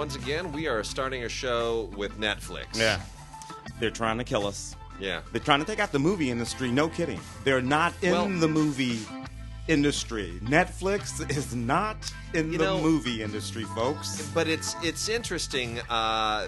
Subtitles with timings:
[0.00, 2.74] Once again, we are starting a show with Netflix.
[2.74, 3.02] Yeah.
[3.80, 4.74] They're trying to kill us.
[4.98, 5.20] Yeah.
[5.30, 6.70] They're trying to take out the movie industry.
[6.70, 7.20] No kidding.
[7.44, 9.00] They're not in Well- the movie
[9.68, 10.40] industry.
[10.42, 11.98] Netflix is not
[12.32, 14.26] in the know- movie industry, folks.
[14.32, 15.80] But it's it's interesting.
[15.90, 16.46] Uh,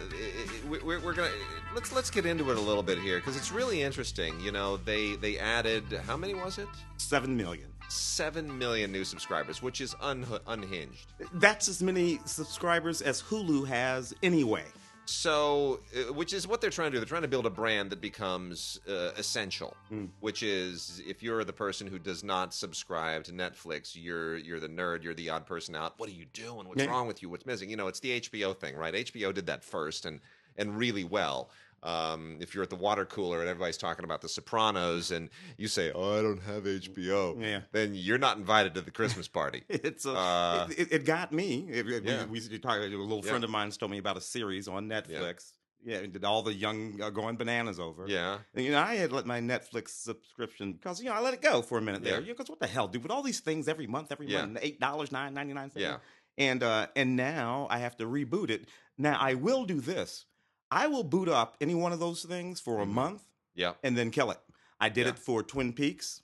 [0.67, 1.29] we're, we're gonna
[1.75, 4.41] let's let's get into it a little bit here because it's really interesting.
[4.41, 6.69] You know, they they added how many was it?
[6.97, 7.72] Seven million.
[7.93, 11.13] Seven million new subscribers, which is un, unhinged.
[11.35, 14.65] That's as many subscribers as Hulu has anyway.
[15.05, 17.01] So, uh, which is what they're trying to do.
[17.01, 19.77] They're trying to build a brand that becomes uh, essential,
[20.21, 24.69] which is if you're the person who does not subscribe to Netflix, you're you're the
[24.71, 25.93] nerd, you're the odd person out.
[25.99, 26.67] What are you doing?
[26.69, 26.89] What's Yeah.
[26.89, 27.29] wrong with you?
[27.29, 27.69] What's missing?
[27.69, 28.95] You know, it's the HBO thing, right?
[28.95, 30.21] HBO did that first and
[30.57, 31.51] and really well.
[31.83, 35.67] Um, if you're at the water cooler and everybody's talking about The Sopranos, and you
[35.69, 37.63] say, "Oh, I don't have HBO," Yeah.
[37.73, 39.65] then you're not invited to the Christmas party.
[39.69, 41.67] It's a, Uh, it, it, it got me.
[41.69, 42.25] It- it- Yeah.
[42.27, 42.79] we, we talked.
[42.83, 43.31] A little Yeah.
[43.31, 45.53] friend of mine told me about a series on Netflix.
[45.85, 48.07] Yeah, and did all the young uh, going bananas over.
[48.07, 51.35] yeah, And, you know, I had let my Netflix subscription because you know I let
[51.35, 52.21] it go for a minute there.
[52.21, 52.29] Yeah.
[52.35, 53.03] Because what the hell, dude?
[53.03, 54.43] With all these things every month, every Yeah.
[54.43, 55.73] month, eight dollars, nine ninety nine.
[55.75, 55.97] Yeah.
[56.39, 58.69] And uh, and now I have to reboot it.
[58.97, 60.27] Now I will do this.
[60.75, 62.93] I will boot up any one of those things for a Mhm.
[62.93, 63.23] month
[63.55, 64.41] yep, and then kill it.
[64.81, 65.11] I did Yeah.
[65.13, 66.23] it for Twin Peaks,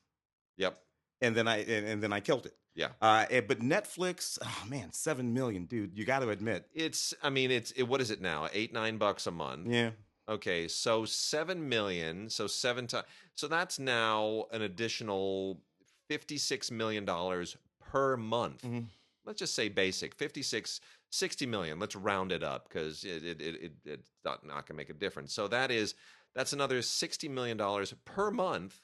[0.56, 0.82] yep,
[1.20, 2.56] and then I and, and then I killed it.
[2.74, 2.92] yeah.
[3.02, 5.96] Uh, eh, but Netflix, oh man, seven million, dude.
[5.98, 8.48] You got to admit, It's, I mean, it's, it, what is it now?
[8.52, 9.66] Eight, nine bucks a month.
[9.68, 9.90] yeah,
[10.28, 15.60] Okay, so seven million, so seven times, so that's now an additional
[16.08, 18.62] fifty-six million dollars per month.
[18.62, 18.86] Mhm.
[19.24, 21.78] Let's just say basic 56, 60 million.
[21.78, 24.90] Let's round it up because it, it, it, it, it's not, not going to make
[24.90, 25.32] a difference.
[25.32, 25.94] So that is
[26.34, 28.80] that's another sixty million dollars per month.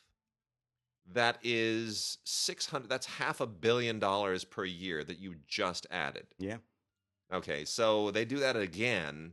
[1.13, 2.89] That is six hundred.
[2.89, 6.27] That's half a billion dollars per year that you just added.
[6.39, 6.57] yeah.
[7.33, 9.33] Okay, so they do that again.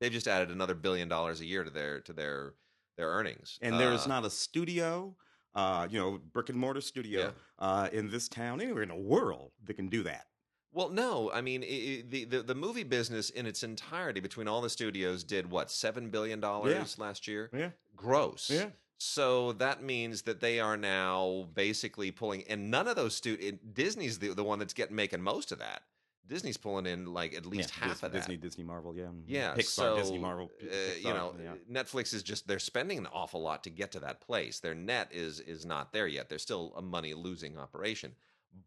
[0.00, 2.54] They've just added another billion dollars a year to their to their
[2.96, 3.58] their earnings.
[3.62, 5.16] And there is Uh, not a studio,
[5.54, 9.52] uh, you know, brick and mortar studio uh, in this town, anywhere in the world
[9.64, 10.26] that can do that.
[10.72, 14.48] Well, no, I mean i i the, the the movie business in its entirety between
[14.48, 18.50] all the studios did what seven billion dollars last year, Yeah, gross.
[18.50, 18.70] yeah.
[18.98, 23.74] So that means that they are now basically pulling, and none of those stu- it-
[23.74, 25.82] Disney's the the one that's getting making most of that.
[26.28, 27.84] Disney's pulling in like at least yeah.
[27.88, 28.18] half Dis- of that.
[28.18, 29.24] Disney, Disney, Marvel, yeah, mhm.
[29.26, 31.54] Yeah, Pixar, so Disney, Marvel, uh, you know, yeah.
[31.70, 34.60] Netflix is just they're spending an awful lot to get to that place.
[34.60, 36.28] Their net is is not there yet.
[36.28, 38.14] They're still a money losing operation,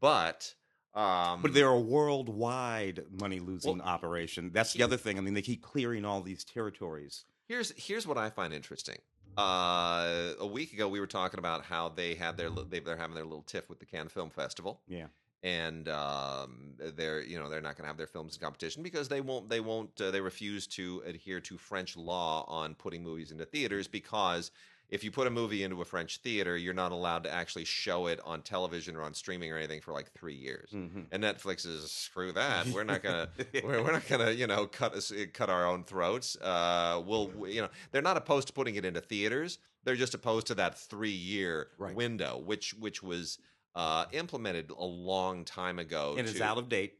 [0.01, 0.53] but
[0.95, 4.51] um, But they're a worldwide money losing operation.
[4.53, 5.17] That's the other thing.
[5.17, 7.25] I mean, they keep clearing all these territories.
[7.47, 8.97] here's here's what I find interesting.
[9.37, 13.15] Uh, a week ago, we were talking about how they had their they, they're having
[13.15, 14.81] their little tiff with the Cannes Film Festival.
[14.87, 15.07] Yeah.
[15.43, 19.09] and um, they're you know they're not going to have their films in competition because
[19.09, 23.31] they won't they won't uh, they refuse to adhere to French law on putting movies
[23.31, 24.51] into theaters because
[24.89, 28.07] if you put a movie into a French theater, you're not allowed to actually show
[28.07, 30.69] it on television or on streaming or anything for like three years.
[30.71, 31.07] Mhm.
[31.11, 32.67] And Netflix is screw that.
[32.67, 33.29] We're not gonna
[33.63, 36.35] we're, we're not gonna you know cut us cut our own throats.
[36.37, 39.57] Uh, we'll you know they're not opposed to putting it into theaters.
[39.83, 41.95] They're just opposed to that three year Right.
[41.95, 43.39] window, which which was
[43.75, 46.15] uh, implemented a long time ago.
[46.17, 46.93] and it's to- out of date.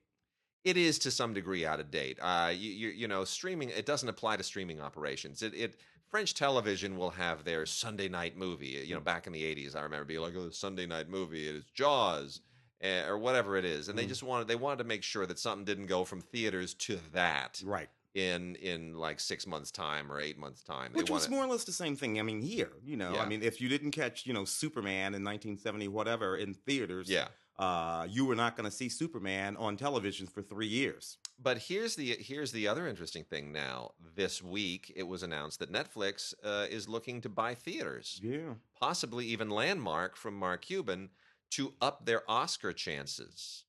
[0.65, 2.17] it is to some degree out of date.
[2.21, 5.41] Uh, you, you, you know, streaming it doesn't apply to streaming operations.
[5.43, 5.79] It, it
[6.15, 8.81] French television will have their Sunday night movie.
[8.85, 11.55] You know, back in the '80s, I remember being like, "Oh, Sunday night movie, it
[11.55, 12.39] is Jaws."
[12.79, 14.09] eh, Or whatever it is, and they Mm.
[14.09, 17.61] just wanted they wanted to make sure that something didn't go from theaters to that
[17.65, 17.89] Right.
[18.13, 20.93] in in like six months time or eight months time.
[20.93, 22.17] Which was more or less the same thing.
[22.17, 23.21] I mean, here, you know, Yeah.
[23.23, 27.27] I mean, if you didn't catch, you know, Superman in 1970, whatever, in theaters, yeah.
[27.59, 31.17] uh, you were not going to see Superman on television for three years.
[31.37, 33.51] But here's the here's the other interesting thing.
[33.51, 38.19] Now, this week it was announced that Netflix uh, is looking to buy theaters.
[38.23, 38.53] Yeah.
[38.79, 41.09] possibly even Landmark from Mark Cuban
[41.51, 43.65] to up their Oscar chances.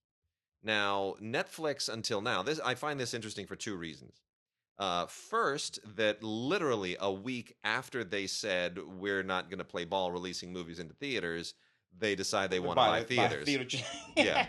[0.62, 4.22] Now, Netflix until now, this I find this interesting for two reasons.
[4.78, 10.12] Uh, first, that literally a week after they said we're not going to play ball
[10.12, 11.54] releasing movies into theaters,
[11.98, 13.44] they decide they want to buy theaters.
[13.44, 13.84] theater chain.
[14.16, 14.46] Yeah.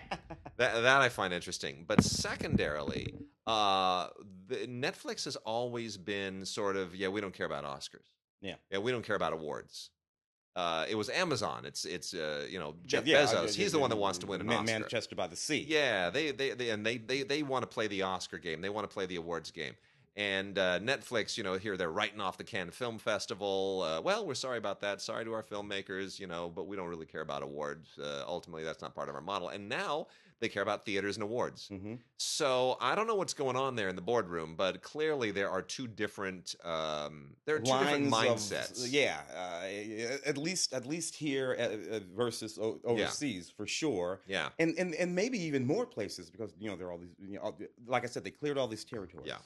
[0.57, 1.85] That, that I find interesting.
[1.87, 3.13] But secondarily,
[3.45, 4.07] uh,
[4.47, 8.07] the, Netflix has always been sort of, yeah, we don't care about Oscars.
[8.41, 8.55] Yeah.
[8.71, 9.91] Yeah, we don't care about awards.
[10.55, 11.65] Uh, it was Amazon.
[11.65, 13.53] It's it's uh, you know Jeff Yeah, Bezos.
[13.53, 14.79] He's yeah, the one that wants to win an Man- Oscar.
[14.79, 15.63] Manchester by the Sea.
[15.67, 18.61] Yeah, they, they they and they they they want to play the Oscar game.
[18.61, 19.75] They want to play the awards game.
[20.17, 23.83] And uh, Netflix, you know, here they're writing off the Cannes Film Festival.
[23.87, 24.99] Uh, well, we're sorry about that.
[24.99, 27.87] Sorry to our filmmakers, you know, but we don't really care about awards.
[27.99, 29.49] Uh, ultimately, that's not part of our model.
[29.49, 30.07] And now
[30.39, 31.67] they care about theaters and awards.
[31.67, 35.51] hmm So I don't know what's going on there in the boardroom, but clearly there
[35.51, 38.87] are two different um, there are two different Lines of- mindsets.
[38.91, 44.21] yeah, uh, at least at least here uh, uh, versus o- overseas for sure.
[44.27, 44.49] Yeah.
[44.57, 47.37] and and and maybe even more places because you know there are all these you
[47.37, 47.55] know,
[47.87, 49.27] like I said they cleared all these territories.
[49.27, 49.37] Yeah.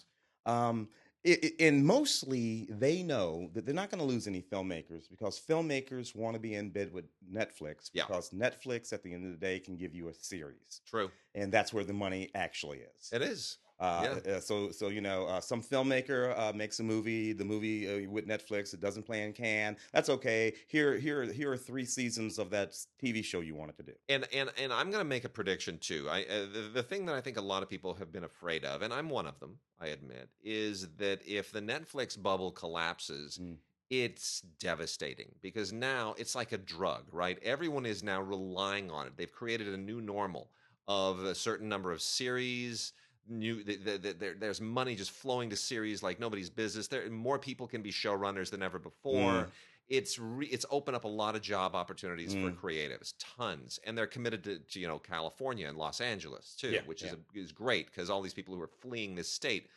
[0.46, 0.90] Um,
[1.26, 5.40] i i- and mostly they know that they're not going to lose any filmmakers because
[5.40, 8.06] filmmakers want to be in bed with Netflix Yeah.
[8.08, 11.12] because Netflix at the end of the day can give you a series True.
[11.36, 13.12] and that's where the money actually is.
[13.14, 13.58] It is.
[13.82, 17.34] Uh, uh, so, so you know, uh, some filmmaker uh, makes a movie.
[17.34, 19.78] The movie uh, with Netflix, it doesn't play in Cannes.
[19.92, 20.54] That's okay.
[20.68, 23.94] Here, here, here are three seasons of that TV show you wanted to do.
[24.08, 26.08] And and and I'm going to make a prediction too.
[26.10, 28.66] I uh, the, the thing that I think a lot of people have been afraid
[28.66, 33.40] of, and I'm one of them, I admit, is that if the Netflix bubble collapses,
[33.40, 33.58] Mm.
[33.90, 37.38] it's devastating because now it's like a drug, right?
[37.44, 39.14] Everyone is now relying on it.
[39.18, 40.50] They've created a new normal
[40.88, 42.94] of a certain number of series.
[43.28, 46.88] New, the, the, the, there, there's money just flowing to series like nobody's business.
[46.88, 49.48] There, more people can be showrunners than ever before Mm.
[49.90, 52.56] it's re- it's opened up a lot of job opportunities for Mm.
[52.58, 56.82] creatives, tons, and they're committed to, to you know California and Los Angeles too, Yeah,
[56.86, 57.10] which yeah.
[57.10, 59.68] is a, is great because all these people who are fleeing this state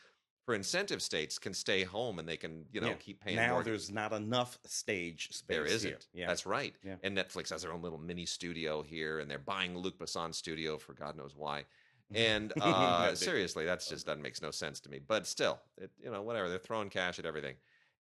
[0.47, 2.95] for incentive states can stay home and they can you know Yeah.
[2.95, 3.37] keep paying.
[3.37, 3.65] now mortgage.
[3.67, 5.43] there's not enough stage space.
[5.49, 5.75] There here.
[5.75, 6.07] isn't.
[6.13, 6.27] Yeah.
[6.29, 6.75] That's right.
[6.83, 6.97] Yeah.
[7.03, 10.77] And Netflix has their own little mini studio here, and they're buying Luc Besson studio
[10.79, 11.65] for God knows why.
[12.15, 15.01] And uh, seriously, that's just that makes no sense to me.
[15.05, 16.49] But still, it, you know, whatever.
[16.49, 17.57] They're throwing cash at everything.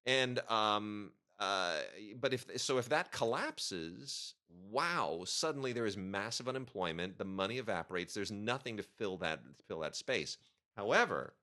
[0.06, 1.80] And um, uh,
[2.20, 4.36] but if so, if that collapses,
[4.70, 5.24] wow!
[5.26, 7.18] Suddenly there is massive unemployment.
[7.18, 8.14] The money evaporates.
[8.14, 10.38] There's nothing to fill that fill that space.
[10.76, 11.34] However,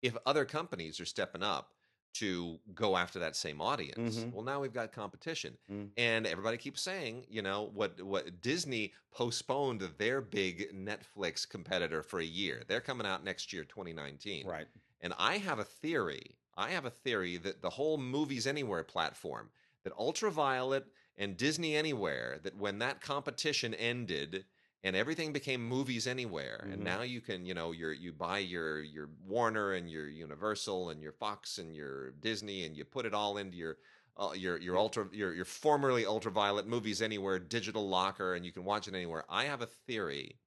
[0.00, 1.72] if other companies are stepping up
[2.14, 4.32] to go after that same audience, Mhm.
[4.32, 5.90] well, now we've got competition, Mm.
[5.96, 12.20] and everybody keeps saying, you know, what what Disney postponed their big Netflix competitor for
[12.20, 12.62] a year.
[12.66, 14.66] They're coming out next year, 2019, right.
[15.00, 16.36] and I have a theory.
[16.56, 19.50] I have a theory that the whole Movies Anywhere platform,
[19.82, 24.46] that Ultraviolet and Disney Anywhere, that when that competition ended
[24.84, 26.84] and everything became Movies Anywhere, and Mhm.
[26.84, 31.02] now you can, you know, you you buy your your Warner and your Universal and
[31.02, 33.78] your Fox and your Disney, and you put it all into your
[34.16, 38.64] uh, your your ultra your your formerly Ultraviolet Movies Anywhere digital locker, and you can
[38.64, 39.24] watch it anywhere.
[39.28, 40.38] I have a theory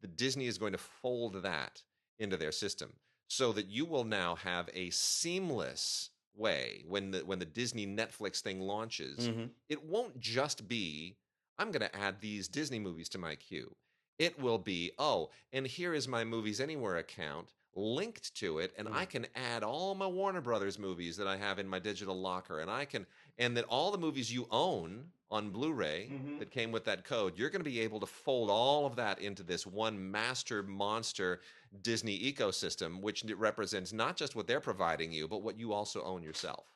[0.00, 1.82] that Disney is going to fold that
[2.18, 2.98] into their system
[3.28, 8.40] so that you will now have a seamless way when the when the Disney Netflix
[8.40, 9.28] thing launches.
[9.28, 9.50] Mhm.
[9.68, 11.16] It won't just be
[11.58, 13.74] I'm going to add these Disney movies to my queue.
[14.18, 18.86] It will be, oh, and here is my Movies Anywhere account linked to it, and
[18.88, 19.10] I Mm.
[19.10, 22.70] can add all my Warner Brothers movies that I have in my digital locker, and
[22.70, 23.04] I can,
[23.38, 26.38] and that all the movies you own on Blu-ray Mhm.
[26.38, 29.18] that came with that code, you're going to be able to fold all of that
[29.18, 31.40] into this one master monster
[31.82, 36.22] Disney ecosystem, which represents not just what they're providing you, but what you also own
[36.22, 36.73] yourself.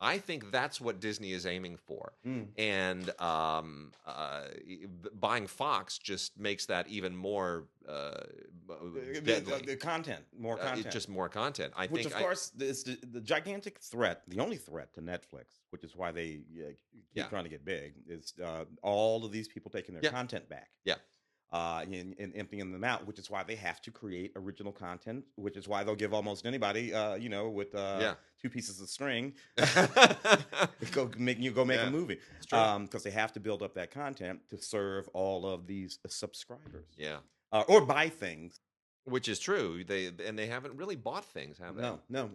[0.00, 2.48] I think that's what Disney is aiming for Mm.
[2.58, 4.44] and um, uh,
[5.14, 8.24] buying Fox just makes that even more uh,
[8.66, 10.86] The- the, the content, more Uh, content.
[10.86, 11.72] it's just more content.
[11.76, 12.14] I which, think.
[12.14, 15.94] of I- course, is the, the gigantic threat, the only threat to Netflix, which is
[15.96, 17.28] why they uh, keep Yeah.
[17.28, 20.10] trying to get big, is uh, all of these people taking their Yeah.
[20.10, 20.70] content back.
[20.84, 20.96] Yeah.
[21.52, 25.24] Uh, and, and emptying them out, which is why they have to create original content,
[25.36, 28.14] which is why they'll give almost anybody, uh, you know, with uh, Yeah.
[28.46, 29.34] Two pieces of string,
[30.92, 31.86] go make you go make Yeah.
[31.88, 35.98] a movie, because they have to build up that content to serve all of these
[36.06, 37.18] subscribers, yeah,
[37.52, 38.60] uh, or buy things.
[39.04, 39.84] which is true.
[39.84, 41.82] They and they haven't really bought things, have they?
[41.82, 42.30] No, no.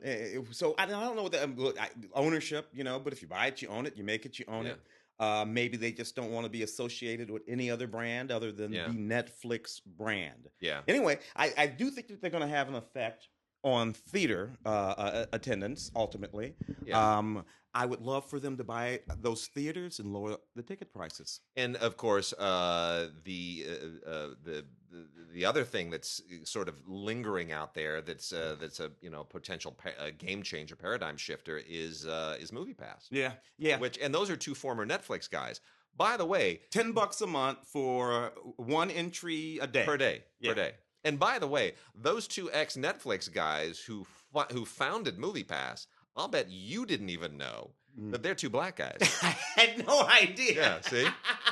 [0.51, 2.97] So I don't, I don't know what the um, look, I- ownership, you know.
[2.99, 3.97] But if you buy it, you own it.
[3.97, 4.71] You make it, you own Yeah.
[4.71, 4.79] it.
[5.19, 8.71] Uh, maybe they just don't want to be associated with any other brand other than
[8.73, 8.87] Yeah.
[8.87, 10.47] the Netflix brand.
[10.61, 13.27] Yeah, Anyway, I, I do think that they're going to have an effect
[13.63, 16.55] on theater uh, uh, attendance ultimately.
[16.85, 17.17] yeah.
[17.17, 21.39] Um, I would love for them to buy those theaters and lower the ticket prices.
[21.55, 23.65] and of course, uh, the,
[24.05, 28.57] uh, uh, the the the other thing that's sort of lingering out there that's uh,
[28.59, 32.73] that's a you know potential pa- uh, game changer, paradigm shifter is uh, is Movie
[32.73, 33.07] Pass.
[33.09, 33.77] Yeah, yeah.
[33.79, 35.61] Which and those are two former Netflix guys.
[35.95, 40.49] By the way, Ten bucks a month for one entry a day per day Yeah.
[40.51, 40.71] per day.
[41.03, 44.05] And by the way, those two ex Netflix guys who
[44.51, 48.11] who founded MoviePass, I'll bet you didn't even know Mm.
[48.13, 48.95] that they're two black guys.
[49.21, 50.53] I had no idea.
[50.55, 51.05] Yeah, see?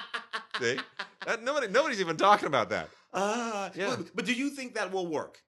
[0.59, 0.77] See?
[1.25, 2.89] That, nobody nobody's even talking about that.
[3.13, 3.95] Ah, Yeah.
[3.97, 5.41] but, but do you think that will work?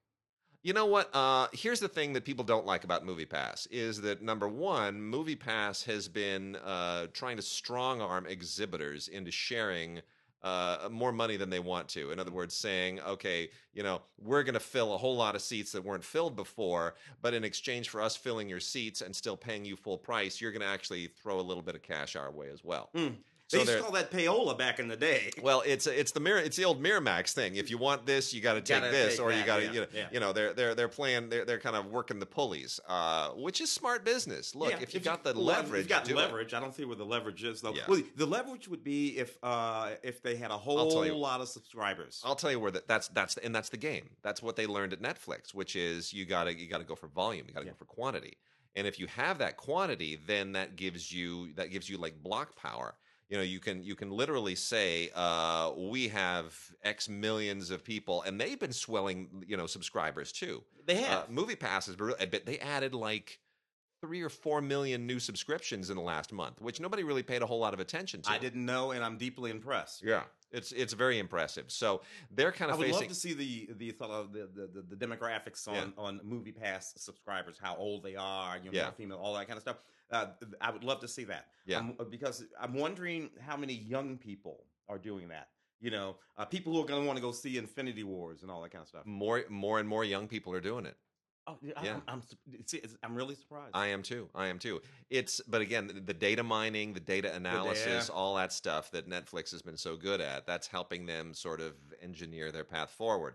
[0.62, 1.08] You know what?
[1.14, 5.84] Uh, here's the thing that people don't like about MoviePass is that number one, MoviePass
[5.84, 10.02] has been uh, trying to strong arm exhibitors into sharing
[10.42, 12.10] uh, more money than they want to.
[12.10, 15.42] In other words, saying, okay, you know, we're going to fill a whole lot of
[15.42, 19.36] seats that weren't filled before, but in exchange for us filling your seats and still
[19.36, 22.30] paying you full price, you're going to actually throw a little bit of cash our
[22.30, 22.90] way as well.
[22.94, 23.16] Mm.
[23.52, 25.30] They used to call that payola back in the day.
[25.42, 27.56] Well, it's it's the mirror it's the old Miramax thing.
[27.56, 29.64] If you want this, you got to take Gotta this, take or you got to
[29.64, 30.06] yeah, you know yeah.
[30.12, 33.60] you know they're they're they're playing they're they're kind of working the pulleys, uh, which
[33.60, 34.54] is smart business.
[34.54, 36.16] Look, Yeah, if you got the leverage, you've got do it.
[36.16, 36.54] leverage.
[36.54, 37.74] I don't see where the leverage is though.
[37.88, 41.14] Well, the leverage would be if uh, if they had a whole you.
[41.14, 42.22] lot of subscribers.
[42.24, 44.10] I'll tell you where that that's that's and that's the game.
[44.22, 47.46] That's what they learned at Netflix, which is you gotta you gotta go for volume,
[47.48, 48.36] you gotta go for quantity.
[48.74, 52.56] And if you have that quantity, then that gives you that gives you like block
[52.56, 52.94] power.
[53.28, 58.22] You know, you can you can literally say, uh, we have X millions of people,
[58.22, 60.62] and they've been swelling, you know, subscribers too.
[60.86, 61.20] they have.
[61.20, 63.40] Uh, movie passes, but they added like
[64.02, 67.46] three or four million new subscriptions in the last month, which nobody really paid a
[67.46, 68.30] whole lot of attention to.
[68.30, 70.02] I didn't know, and I'm deeply impressed.
[70.04, 71.66] Yeah, it's it's very impressive.
[71.70, 72.02] So
[72.34, 73.00] they're kind of I of would facing.
[73.02, 76.04] love to see the the the, the, the, the demographics on, Yeah.
[76.04, 78.82] on Movie Pass subscribers, how old they are, you know, Yeah.
[78.82, 79.76] male, female, all that kind of stuff.
[80.12, 80.26] Uh,
[80.60, 81.46] I would love to see that.
[81.66, 81.78] Yeah.
[81.78, 85.48] Um, because I'm wondering how many young people are doing that.
[85.80, 88.50] You know, uh, people who are going to want to go see Infinity Wars and
[88.50, 89.04] all that kind of stuff.
[89.06, 90.96] more more and more young people are doing it.
[91.48, 91.94] Oh, yeah, Yeah.
[92.06, 93.72] I'm, I'm, see, it's- I'm really surprised.
[93.74, 94.28] I am too.
[94.32, 94.80] I am too.
[95.10, 99.50] It's but again, the- the data mining, the data analysis, all that stuff that Netflix
[99.50, 103.34] has been so good at, that's helping them sort of engineer their path forward.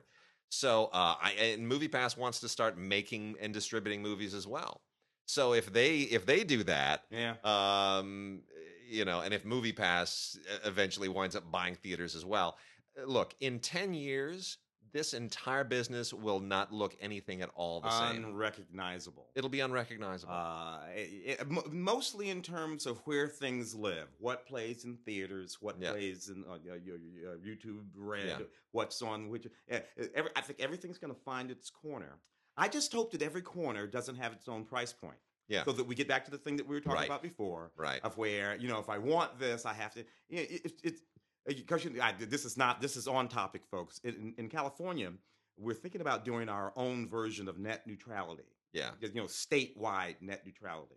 [0.50, 4.84] So, uh, I and MoviePass wants to start making and distributing movies as well.
[5.27, 7.36] So if they if they do that, yeah.
[7.43, 8.41] um,
[8.89, 12.57] you know, and if MoviePass eventually winds up buying theaters as well,
[13.00, 14.57] uh, look, in ten years,
[14.93, 18.24] this entire business will not look anything at all the same.
[18.24, 19.27] Unrecognizable.
[19.36, 20.34] It'll be unrecognizable.
[20.34, 25.57] Uh, it, it- mo- mostly in terms of where things live, what plays in theaters,
[25.60, 25.91] what Yeah.
[25.91, 28.46] plays in uh, your, your, your YouTube Red, Yeah.
[28.72, 29.46] what's on which.
[29.69, 29.81] Yeah,
[30.15, 32.15] every, I think everything's going to find its corner.
[32.57, 35.17] I just hope that every corner doesn't have its own price point.
[35.47, 35.63] Yeah.
[35.63, 37.05] So that we get back to the thing that we were talking Right.
[37.07, 38.01] about before, right.
[38.03, 40.03] of where you know if I want this, I have to.
[40.29, 41.01] You know, it, it, it's
[41.47, 43.99] because you, I, this is not this is on topic, folks.
[44.03, 45.11] In, in California,
[45.57, 48.91] we're thinking about doing our own version of net neutrality Yeah.
[48.99, 50.95] you know, statewide net neutrality.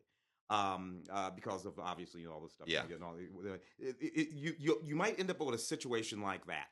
[0.51, 2.67] Um, uh, because of obviously you know, all this stuff.
[2.67, 2.83] Yeah.
[2.93, 6.21] And all the, it, it, it, you, you you might end up with a situation
[6.23, 6.67] like that,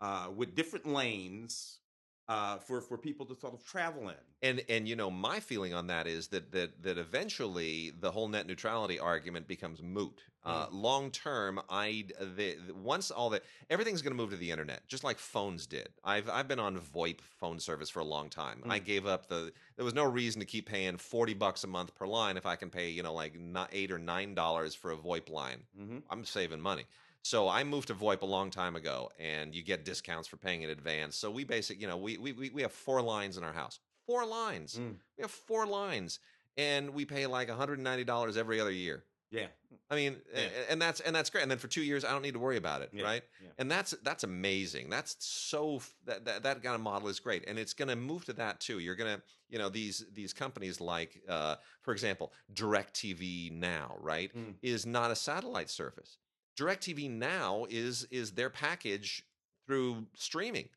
[0.00, 1.80] uh, with different lanes
[2.28, 4.14] uh, for for people to sort of travel in.
[4.42, 8.28] And and you know my feeling on that is that that that eventually the whole
[8.28, 10.22] net neutrality argument becomes moot.
[10.44, 14.52] Uh, long term, I the, the- once all that everything's going to move to the
[14.52, 15.88] internet, just like phones did.
[16.04, 18.62] I've I've been on VoIP phone service for a long time.
[18.68, 18.84] I Mm.
[18.84, 19.52] gave up the.
[19.74, 22.54] There was no reason to keep paying forty bucks a month per line if I
[22.54, 25.64] can pay you know like not eight or nine dollars for a VoIP line.
[25.80, 25.98] Mm-hmm.
[26.10, 26.84] I'm saving money.
[27.26, 30.62] So I moved to VoIP a long time ago, and you get discounts for paying
[30.62, 31.16] in advance.
[31.16, 33.80] So we basically, you know, we we we we have four lines in our house.
[34.06, 34.78] Four lines.
[34.78, 34.94] Mm.
[35.18, 36.20] We have four lines,
[36.56, 39.02] and we pay like 190 dollars every other year.
[39.32, 39.48] Yeah,
[39.90, 40.48] I mean, Yeah.
[40.70, 41.42] and that's and that's great.
[41.42, 43.24] And then for two years, I don't need to worry about it, Yeah, right?
[43.42, 43.48] yeah.
[43.58, 44.88] And that's that's amazing.
[44.88, 48.24] That's so that, that that kind of model is great, and it's going to move
[48.26, 48.78] to that too.
[48.78, 54.32] You're going to, you know, these these companies like, uh, for example, Directv Now, right,
[54.32, 54.54] Mm.
[54.62, 56.18] is not a satellite service.
[56.56, 59.24] Directv Now is is their package
[59.66, 60.68] through streaming.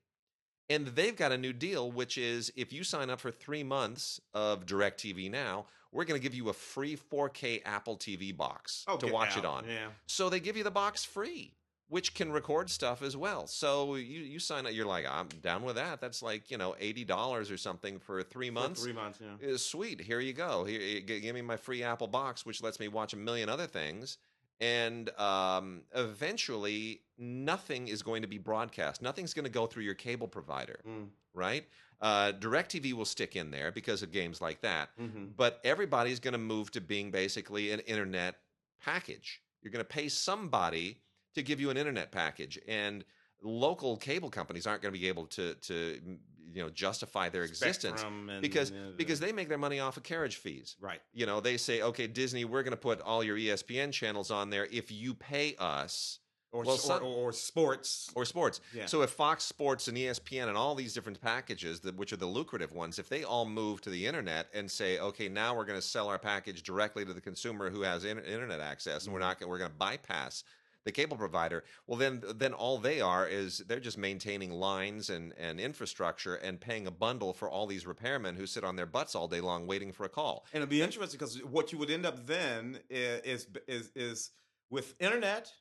[0.72, 4.22] And they've got a new deal, which is if you sign up for three months
[4.36, 8.98] of DirecTV Now, we're going to give you a free 4K Apple TV box Oh,
[8.98, 9.66] to watch it on.
[9.68, 11.56] Yeah, So they give you the box free,
[11.88, 13.48] which can record stuff as well.
[13.48, 16.00] So you you sign up, you're like, I'm down with that.
[16.02, 18.84] That's like you know eighty dollars or something for three For months.
[18.84, 19.20] three months.
[19.42, 19.54] Yeah.
[19.54, 20.66] Uh, Sweet, here you go.
[20.66, 23.66] Here, eh, give me my free Apple box, which lets me watch a million other
[23.66, 24.20] things.
[24.62, 29.02] And um, eventually, nothing is going to be broadcast.
[29.02, 31.08] Nothing's going to go through your cable provider, Mm.
[31.34, 31.66] right?
[32.02, 36.32] Uh, DirecTV will stick in there because of games like that hmm but everybody's going
[36.32, 38.36] to move to being basically an internet
[38.82, 39.42] package.
[39.62, 41.00] You're going to pay somebody
[41.36, 43.04] to give you an internet package, and
[43.44, 46.18] local cable companies aren't going to be able to to
[46.54, 50.04] you know justify their existence and, because uh, because they make their money off of
[50.04, 50.76] carriage fees.
[50.82, 51.02] right.
[51.14, 54.50] You know, they say, okay, Disney, we're going to put all your ESPN channels on
[54.50, 56.20] there if you pay us
[56.52, 58.10] Or, Well, or, or sports.
[58.16, 58.60] or sports.
[58.74, 58.88] Yeah.
[58.88, 62.26] So if Fox Sports and ESPN and all these different packages, that which are the
[62.26, 65.78] lucrative ones, if they all move to the internet and say, okay, now we're going
[65.80, 69.20] to sell our package directly to the consumer who has in- internet access, and we're
[69.20, 70.44] not gonna, we're going to bypass
[70.90, 71.64] the cable provider.
[71.86, 76.60] Well, then then all they are is they're just maintaining lines and and infrastructure and
[76.60, 79.68] paying a bundle for all these repairmen who sit on their butts all day long
[79.68, 80.46] waiting for a call.
[80.54, 84.32] And it'll be interesting because what you would end up then is is is
[84.72, 85.52] with internet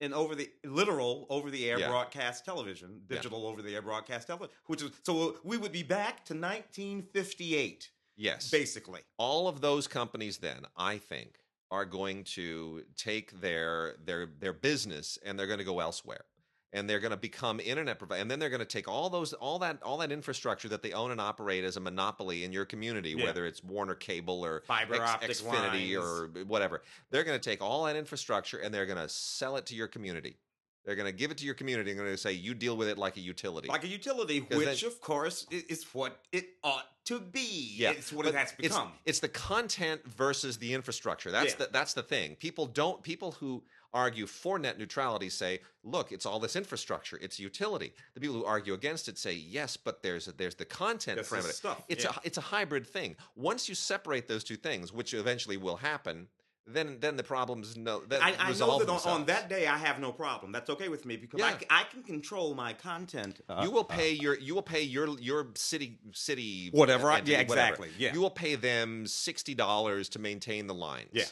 [0.00, 1.88] and over the literal over the air Yeah.
[1.88, 3.16] broadcast television, Yeah.
[3.16, 7.90] digital over the air broadcast television, which is so we would be back to 1958
[8.16, 8.50] Yes.
[8.50, 9.02] basically.
[9.18, 11.38] all of those companies then i think
[11.74, 16.24] are going to take their their their business and they're going to go elsewhere
[16.72, 19.32] and they're going to become internet provider and then they're going to take all those
[19.34, 22.64] all that all that infrastructure that they own and operate as a monopoly in your
[22.64, 23.24] community Yeah.
[23.26, 25.96] whether it's warner cable or Fiber X- optic xfinity lines.
[25.96, 29.66] or whatever they're going to take all that infrastructure and they're going to sell it
[29.66, 30.36] to your community
[30.84, 32.76] they're going to give it to your community and they're going to say you deal
[32.76, 36.46] with it like a utility like a utility, which then- of course is what it
[36.62, 37.74] ought to be.
[37.76, 38.92] Yeah, it's what but it has become.
[39.04, 41.30] It's, the content versus the infrastructure.
[41.30, 41.66] That's Yeah.
[41.66, 42.36] the that's the thing.
[42.36, 43.62] People don't people who
[43.92, 47.92] argue for net neutrality say, look, it's all this infrastructure, it's utility.
[48.14, 51.52] The people who argue against it say, yes, but there's there's the content parameter.
[51.52, 52.10] stuff, It's yeah.
[52.16, 53.16] a it's a hybrid thing.
[53.36, 56.28] Once you separate those two things, which eventually will happen,
[56.66, 59.76] then then the problems no that I, I know that on, on that day I
[59.78, 60.50] have no problem.
[60.52, 61.58] That's okay with me because I Yeah.
[61.70, 63.40] I I, can control my content.
[63.48, 67.18] uh, you will uh, pay your you will pay your your city city Whatever I-
[67.18, 67.68] entity, yeah, whatever.
[67.68, 68.12] exactly, yeah.
[68.14, 71.10] you will pay them sixty dollars to maintain the lines.
[71.12, 71.24] Yeah.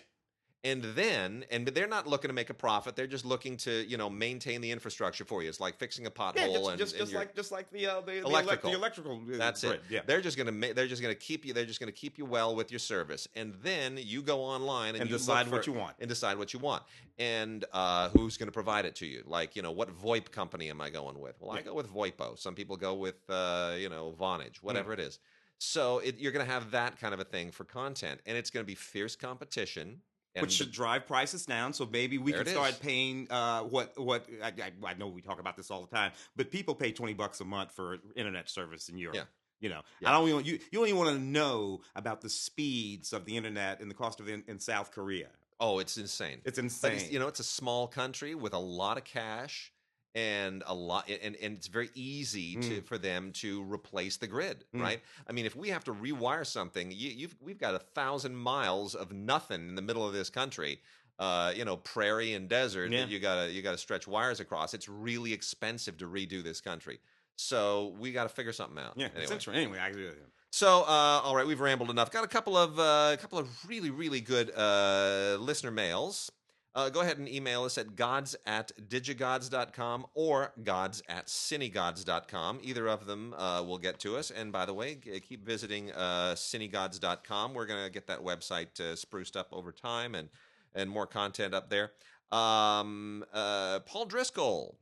[0.64, 2.94] And then and they're not looking to make a profit.
[2.94, 5.48] They're just looking to you know maintain the infrastructure for you.
[5.48, 8.00] It's like fixing a pothole yeah, just, and, just, just like just like the uh,
[8.02, 8.70] the, Electrical.
[8.70, 9.20] the electrical.
[9.32, 9.82] uh, that's grid, it.
[9.90, 10.00] Yeah.
[10.06, 11.52] They're just gonna ma- they're just gonna keep you.
[11.52, 15.02] They're just gonna keep you well with your service, and then you go online and,
[15.02, 15.96] And you decide look what you want.
[15.98, 16.84] and decide what you want,
[17.18, 19.24] and uh, who's gonna provide it to you.
[19.26, 21.40] Like you know, what VoIP company am I going with?
[21.40, 22.38] Well, I go with VoIPO.
[22.38, 24.62] Some people go with uh, you know Vonage, Mm.
[24.62, 25.18] whatever it is.
[25.58, 28.64] So it, you're gonna have that kind of a thing for content, and it's gonna
[28.64, 30.02] be fierce competition.
[30.34, 31.74] And which should drive prices down.
[31.74, 32.78] So maybe we can start is.
[32.78, 36.12] paying uh, what what I, I, I know we talk about this all the time,
[36.36, 39.16] but people pay twenty bucks a month for internet service in Europe.
[39.16, 39.24] Yeah.
[39.60, 40.08] You know, Yeah.
[40.08, 43.36] I don't even you you don't even want to know about the speeds of the
[43.36, 45.28] internet and the cost of it in, in South Korea.
[45.60, 46.40] oh, it's insane.
[46.44, 46.94] It's insane.
[46.94, 49.72] it's, you know, it's a small country with a lot of cash
[50.14, 54.64] and a lot, and, and it's very easy to for them to replace the grid,
[54.74, 54.80] Mm.
[54.82, 55.00] right?
[55.28, 58.94] I mean, if we have to rewire something, you, you've we've got a thousand miles
[58.94, 60.80] of nothing in the middle of this country.
[61.18, 63.00] Uh, you know, prairie and desert Yeah.
[63.02, 64.74] that you gotta you gotta stretch wires across.
[64.74, 66.98] It's really expensive to redo this country,
[67.36, 68.94] so we got to figure something out.
[68.96, 69.34] yeah, anyway.
[69.36, 69.48] it's.
[69.48, 70.24] Anyway, I agree with you.
[70.50, 72.10] So, uh, all right, we've rambled enough.
[72.10, 76.30] Got a couple of uh, a couple of really really good uh, listener mails.
[76.74, 82.60] Uh, go ahead and email us at gods at digigods.com or gods at cinegods.com.
[82.62, 84.30] Either of them uh, will get to us.
[84.30, 87.52] And by the way, keep visiting uh, cinegods.com.
[87.52, 90.30] We're going to get that website uh, spruced up over time and,
[90.74, 91.92] and more content up there.
[92.30, 94.78] Um, uh, Paul Driscoll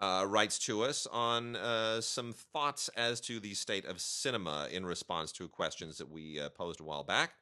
[0.00, 4.86] uh, writes to us on uh, some thoughts as to the state of cinema in
[4.86, 7.32] response to questions that we posed a while back.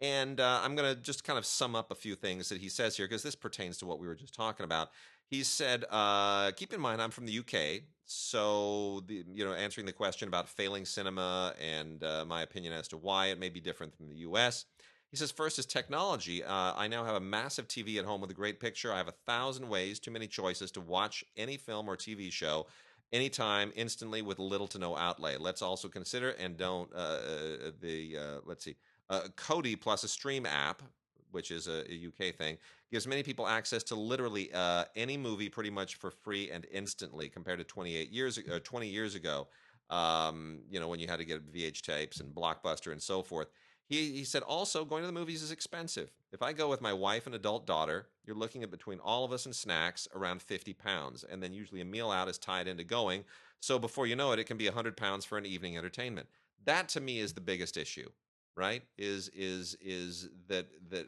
[0.00, 2.68] And uh, I'm going to just kind of sum up a few things that he
[2.68, 4.90] says here because this pertains to what we were just talking about.
[5.26, 9.86] He said, uh, "Keep in mind, I'm from the UK, so the, you know, answering
[9.86, 13.60] the question about failing cinema and uh, my opinion as to why it may be
[13.60, 14.64] different from the US."
[15.10, 16.44] He says, first is technology.
[16.44, 18.92] Uh, I now have a massive TV at home with a great picture.
[18.92, 22.66] I have a thousand ways, too many choices to watch any film or TV show
[23.10, 25.38] anytime, instantly, with little to no outlay.
[25.38, 28.76] Let's also consider and don't uh, uh, the let's see,
[29.10, 30.82] uh, Kodi plus a stream app,
[31.30, 32.58] which is a, a UK thing,
[32.90, 37.28] gives many people access to literally uh, any movie pretty much for free and instantly,
[37.28, 39.48] compared to 28 years uh, 20 years ago.
[39.90, 43.48] Um, you know when you had to get VH tapes and Blockbuster and so forth.
[43.88, 46.12] He, he said also going to the movies is expensive.
[46.30, 49.32] If I go with my wife and adult daughter, you're looking at between all of
[49.32, 51.24] us and snacks around 50 pounds.
[51.24, 53.24] And then usually a meal out is tied into going.
[53.60, 56.28] So before you know it, it can be 100 pounds for an evening entertainment.
[56.64, 58.10] That to me is the biggest issue,
[58.58, 58.82] right?
[58.98, 61.06] Is is is that that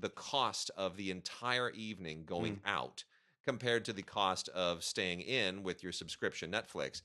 [0.00, 3.04] the cost of the entire evening going out
[3.44, 7.02] compared to the cost of staying in with your subscription Netflix.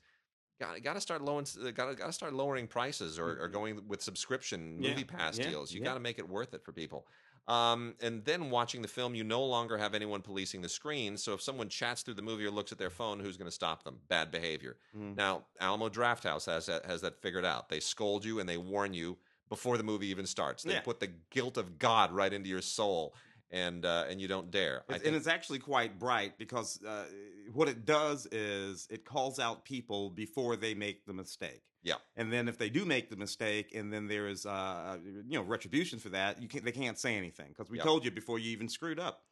[0.60, 1.46] Got, got to start lowering.
[1.74, 5.72] Got to start lowering prices, or, or going with subscription Yeah, movie pass yeah, deals.
[5.72, 5.86] You yeah.
[5.86, 7.06] got to make it worth it for people.
[7.48, 11.16] Um, and then watching the film, you no longer have anyone policing the screen.
[11.16, 13.54] So if someone chats through the movie or looks at their phone, who's going to
[13.54, 13.98] stop them?
[14.08, 14.76] Bad behavior.
[14.96, 15.16] Mm.
[15.16, 17.68] Now, Alamo Drafthouse has that has that figured out.
[17.68, 19.18] They scold you and they warn you
[19.52, 20.62] before the movie even starts.
[20.62, 20.80] They Yeah.
[20.80, 23.14] put the guilt of God right into your soul,
[23.50, 24.82] and uh, and you don't dare.
[24.88, 27.04] It's, and it's actually quite bright because uh,
[27.52, 31.64] what it does is it calls out people before they make the mistake.
[31.82, 31.96] Yeah.
[32.16, 35.42] And then if they do make the mistake, and then there is uh, you know
[35.42, 37.84] retribution for that, you can't they can't say anything because we Yeah.
[37.84, 39.26] told you before you even screwed up.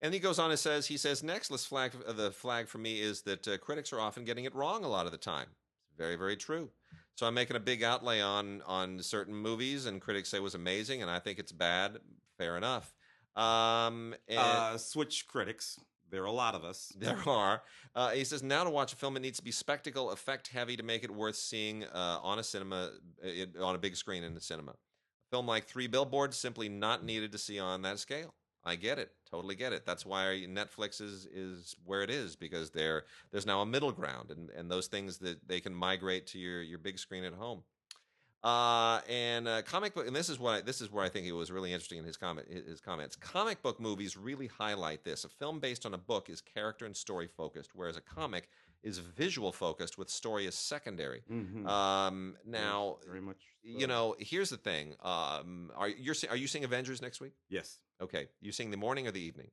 [0.00, 2.78] And he goes on and says, he says, next, let's flag uh, the flag for
[2.78, 5.48] me is that uh, critics are often getting it wrong a lot of the time.
[5.96, 6.70] Very, very true.
[7.18, 10.54] So I'm making a big outlay on on certain movies, and critics say it was
[10.54, 11.98] amazing, and I think it's bad.
[12.38, 12.94] Fair enough.
[13.34, 15.80] Um, and Uh, switch critics.
[16.10, 16.92] There are a lot of us.
[16.96, 17.64] there are.
[17.92, 20.76] Uh, he says now to watch a film, it needs to be spectacle, effect heavy
[20.76, 24.32] to make it worth seeing uh, on a cinema, it, on a big screen in
[24.32, 24.70] the cinema.
[24.70, 24.76] A
[25.32, 28.32] film like Three Billboards simply not needed to see on that scale.
[28.68, 29.84] I get it, totally get it.
[29.86, 34.30] That's why Netflix is is where it is because there there's now a middle ground,
[34.30, 37.62] and and those things that they can migrate to your your big screen at home.
[38.44, 41.26] Uh, and uh, comic book, and this is what I, this is where I think
[41.26, 43.16] it was really interesting in his comment his comments.
[43.16, 45.24] Comic book movies really highlight this.
[45.24, 48.48] A film based on a book is character and story focused, whereas a comic
[48.84, 51.22] is visual focused with story as secondary.
[51.28, 51.66] Mhm.
[51.66, 53.38] Um, now, very much.
[53.64, 54.94] you know, here's the thing.
[55.02, 57.32] Um, are you are you seeing Avengers next week?
[57.48, 57.78] Yes.
[58.00, 59.50] Okay, you seeing the morning or the evening?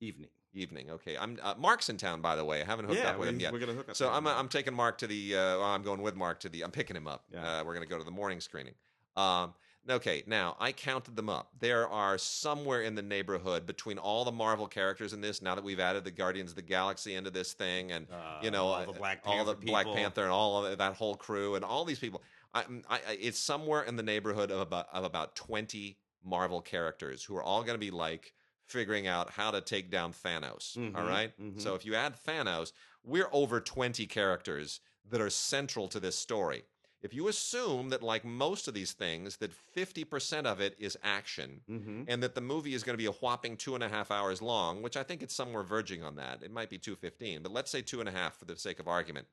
[0.00, 0.28] Evening.
[0.52, 0.90] Evening.
[0.90, 2.62] Okay, I'm uh, Mark's in town by the way.
[2.62, 3.52] I haven't hooked yeah, up with him yet.
[3.52, 3.96] we're gonna hook up.
[3.96, 4.32] So I'm him.
[4.36, 5.36] I'm taking Mark to the.
[5.36, 6.62] Uh, well, I'm going with Mark to the.
[6.64, 7.24] I'm picking him up.
[7.32, 7.60] Yeah.
[7.60, 8.72] Uh, we're going to go to the morning screening.
[9.16, 9.52] Um,
[9.88, 11.50] okay, now I counted them up.
[11.60, 15.42] There are somewhere in the neighborhood between all the Marvel characters in this.
[15.42, 18.50] Now that we've added the Guardians of the Galaxy into this thing, and Uh, you
[18.50, 19.86] know all uh, the Black all Panther the Black.
[19.86, 22.22] Panther and all of that whole crew and all these people.
[22.54, 27.36] I, I- it's somewhere in the neighborhood of about of about twenty Marvel characters who
[27.36, 28.34] are all going to be like
[28.66, 30.76] figuring out how to take down Thanos.
[30.76, 31.38] all Mhm, right?
[31.38, 31.60] mhm.
[31.60, 32.72] So if you add Thanos,
[33.04, 36.64] we're over 20 characters that are central to this story.
[37.00, 41.62] If you assume that, like most of these things, that 50% of it is action,
[41.68, 42.06] Mhm.
[42.08, 44.42] and that the movie is going to be a whopping two and a half hours
[44.42, 46.42] long, which I think it's somewhere verging on that.
[46.42, 48.88] It might be 215, but let's say two and a half for the sake of
[48.88, 49.28] argument.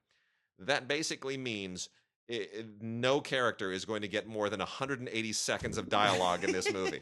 [0.59, 1.89] That basically means
[2.29, 6.51] i i- no character is going to get more than 180 seconds of dialogue in
[6.51, 6.99] this movie.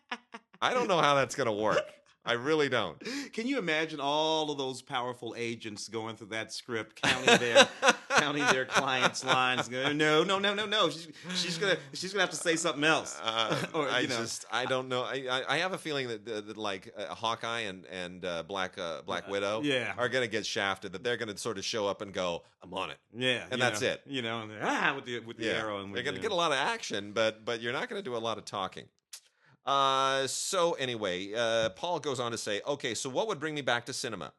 [0.62, 1.80] I don't know how that's going to work.
[2.30, 2.96] I really don't.
[3.32, 7.66] Can you imagine all of those powerful agents going through that script, counting their
[8.10, 9.68] counting their clients' lines?
[9.68, 10.90] Going, no, no, no, no, no.
[10.90, 13.18] She's, she's gonna she's gonna have to say something else.
[13.20, 14.16] Uh, Or, I you know.
[14.18, 15.02] just I don't know.
[15.02, 18.44] I I, I have a feeling that, that, that like uh, Hawkeye and and uh,
[18.44, 19.92] Black uh, Black Widow yeah.
[19.98, 20.92] are going to get shafted.
[20.92, 23.60] That they're going to sort of show up and go, "I'm on it." Yeah, And
[23.60, 24.02] that's know, it.
[24.06, 26.28] You know, and they're, ah, with the with the arrow, and they're going to the-
[26.28, 28.44] get a lot of action, but but you're not going to do a lot of
[28.44, 28.84] talking.
[29.66, 33.60] Uh, so anyway, uh, Paul goes on to say, okay, so what would bring me
[33.62, 34.32] back to cinema?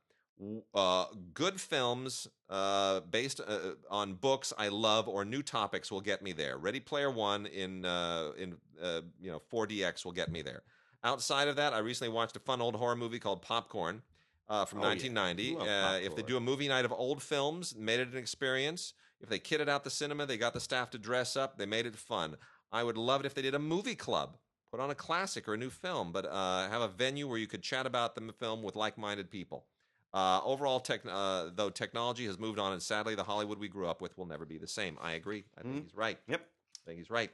[0.74, 1.06] Uh,
[1.36, 6.34] good films uh, based uh, on books I love or new topics will get me
[6.34, 6.58] there.
[6.58, 10.64] Ready Player One in uh, in uh, you know 4DX will get me there.
[11.04, 14.02] Outside of that, I recently watched a fun old horror movie called Popcorn
[14.50, 15.56] uh, from Oh, 1990.
[15.56, 18.94] Love Uh, if they do a movie night of old films, made it an experience.
[19.20, 21.86] If they kitted out the cinema, they got the staff to dress up, they made
[21.86, 22.36] it fun.
[22.72, 24.38] I would love it if they did a movie club,
[24.72, 27.48] put on a classic or a new film, but uh, have a venue where you
[27.48, 29.66] could chat about the film with like-minded people.
[30.14, 33.88] Uh, overall, tech, uh, though technology has moved on, and sadly, the Hollywood we grew
[33.88, 34.98] up with will never be the same.
[35.02, 35.44] I agree.
[35.58, 35.84] I think Mhm.
[35.84, 36.20] he's right.
[36.28, 36.42] Yep.
[36.42, 37.32] I think he's right.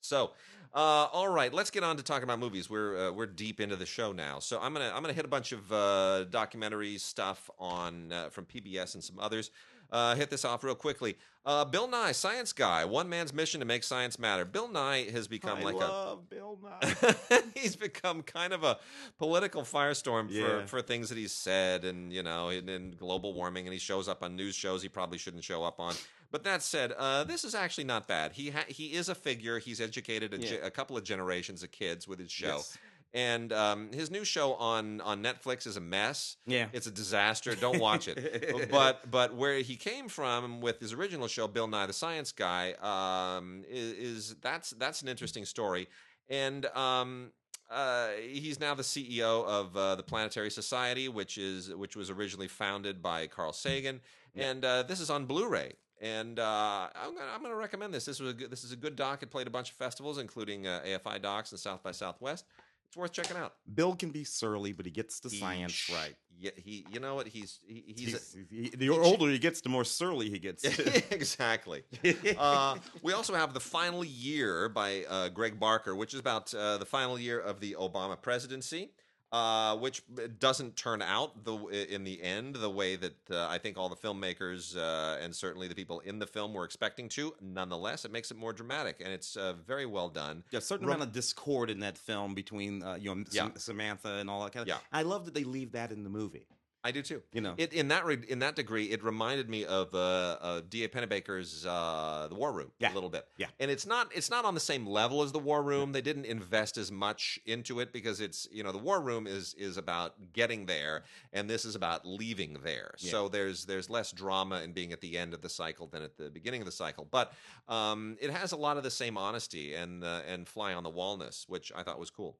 [0.00, 0.32] So,
[0.74, 0.78] uh,
[1.12, 2.68] all right, let's get on to talking about movies.
[2.68, 5.28] We're uh, we're deep into the show now, so I'm gonna I'm gonna hit a
[5.28, 9.50] bunch of uh, documentary stuff on uh, from PBS and some others.
[9.92, 11.16] Uh, hit this off real quickly.
[11.44, 14.44] Uh, Bill Nye, science guy, one man's mission to make science matter.
[14.46, 17.12] Bill Nye has become I like love Bill Nye.
[17.54, 18.78] he's become kind of a
[19.18, 20.66] political firestorm for, Yeah.
[20.66, 24.22] for things that he's said and you know in, global warming and he shows up
[24.22, 25.94] on news shows he probably shouldn't show up on
[26.30, 29.58] but that said uh, this is actually not bad he ha- he is a figure
[29.58, 32.78] he's educated a, ge- a couple of generations of kids with his show Yes.
[33.14, 36.68] And um, his new show on on netflix is a mess Yeah.
[36.72, 41.28] it's a disaster don't watch it but but where he came from with his original
[41.28, 45.88] show, Bill Nye the Science Guy, um, is, is that's that's an interesting story,
[46.28, 47.32] and um,
[47.70, 52.48] uh, he's now the CEO of uh, the Planetary Society, which is which was originally
[52.48, 54.00] founded by Carl Sagan,
[54.34, 54.50] Yeah.
[54.50, 55.72] and uh, this is on Blu-ray.
[56.00, 58.04] And uh, I'm gonna I'm gonna recommend this.
[58.04, 59.22] This was a good, this is a good doc.
[59.22, 62.44] It played a bunch of festivals, including uh, AFI docs and South by Southwest.
[62.92, 63.54] It's worth checking out.
[63.74, 66.14] Bill can be surly, but he gets the He- science right.
[66.38, 66.84] Yeah, he.
[66.92, 67.26] You know what?
[67.26, 68.08] He's he, he's.
[68.08, 70.62] a- He's- he- the older he gets, the more surly he gets.
[71.10, 71.84] exactly.
[72.36, 76.76] Uh, we also have the final year by uh, Greg Barker, which is about uh,
[76.76, 78.90] the final year of the Obama presidency,
[79.32, 80.02] uh, which
[80.38, 81.56] doesn't turn out the
[81.90, 85.68] in the end the way that uh, I think all the filmmakers uh, and certainly
[85.68, 87.34] the people in the film were expecting to.
[87.40, 90.44] Nonetheless, it makes it more dramatic, and it's uh, very well done.
[90.50, 93.48] Yeah, a certain Rom- amount of discord in that film between uh, you know Yeah.
[93.56, 94.68] Samantha and all that kind of.
[94.68, 94.78] Yeah.
[94.92, 96.46] I love that they leave that in the movie.
[96.84, 97.22] I do too.
[97.32, 99.98] You know, It in that re- in that degree, it reminded me of uh,
[100.40, 100.88] uh, D.A.
[100.88, 102.92] Pennebaker's uh, The War Room Yeah.
[102.92, 103.26] a little bit.
[103.36, 103.46] Yeah.
[103.60, 105.92] and it's not it's not on the same level as The War Room.
[105.92, 109.54] They didn't invest as much into it because it's you know The War Room is
[109.54, 112.94] is about getting there, and this is about leaving there.
[112.98, 113.10] Yeah.
[113.12, 116.16] So there's there's less drama in being at the end of the cycle than at
[116.16, 117.32] the beginning of the cycle, but
[117.68, 120.90] um, it has a lot of the same honesty and uh, and fly on the
[120.90, 122.36] wallness, which I thought was cool.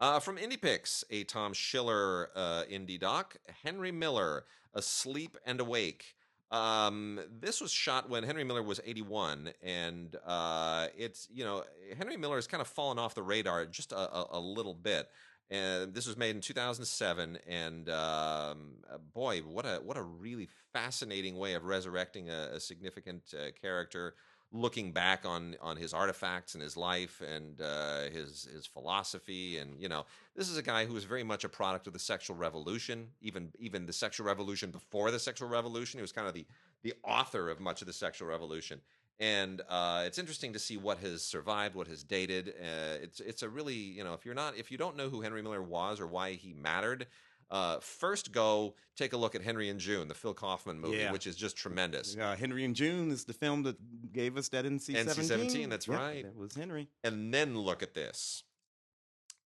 [0.00, 6.16] Uh, from IndiePix, a Tom Schiller uh, indie doc, Henry Miller, Asleep and Awake.
[6.50, 11.64] Um, this was shot when Henry Miller was 81, and uh, it's, you know,
[11.96, 15.08] Henry Miller has kind of fallen off the radar just a, a, a little bit.
[15.50, 20.48] And this was made in 2007, and um, uh, boy, what a what a really
[20.72, 24.14] fascinating way of resurrecting a, a significant uh, character
[24.54, 29.78] looking back on on his artifacts and his life and uh, his his philosophy and
[29.80, 32.36] you know this is a guy who was very much a product of the sexual
[32.36, 35.98] revolution even even the sexual revolution before the sexual revolution.
[35.98, 36.46] He was kind of the
[36.82, 38.80] the author of much of the sexual revolution.
[39.20, 42.48] And uh, it's interesting to see what has survived what has dated.
[42.48, 45.20] Uh, it's it's a really you know if you're not if you don't know who
[45.20, 47.06] Henry Miller was or why he mattered
[47.54, 51.12] uh, first go take a look at Henry and June the Phil Kaufman movie Yeah.
[51.12, 53.76] which is just tremendous uh, Henry and June is the film that
[54.12, 56.22] gave us that NC NC-17, that's Yeah, right.
[56.24, 56.88] That was Henry.
[57.04, 58.42] and then look at this.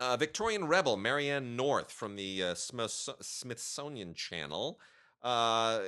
[0.00, 4.78] Uh, Victorian Rebel, Marianne North from the uh, Smith- Smithsonian Channel.
[5.24, 5.80] Uh,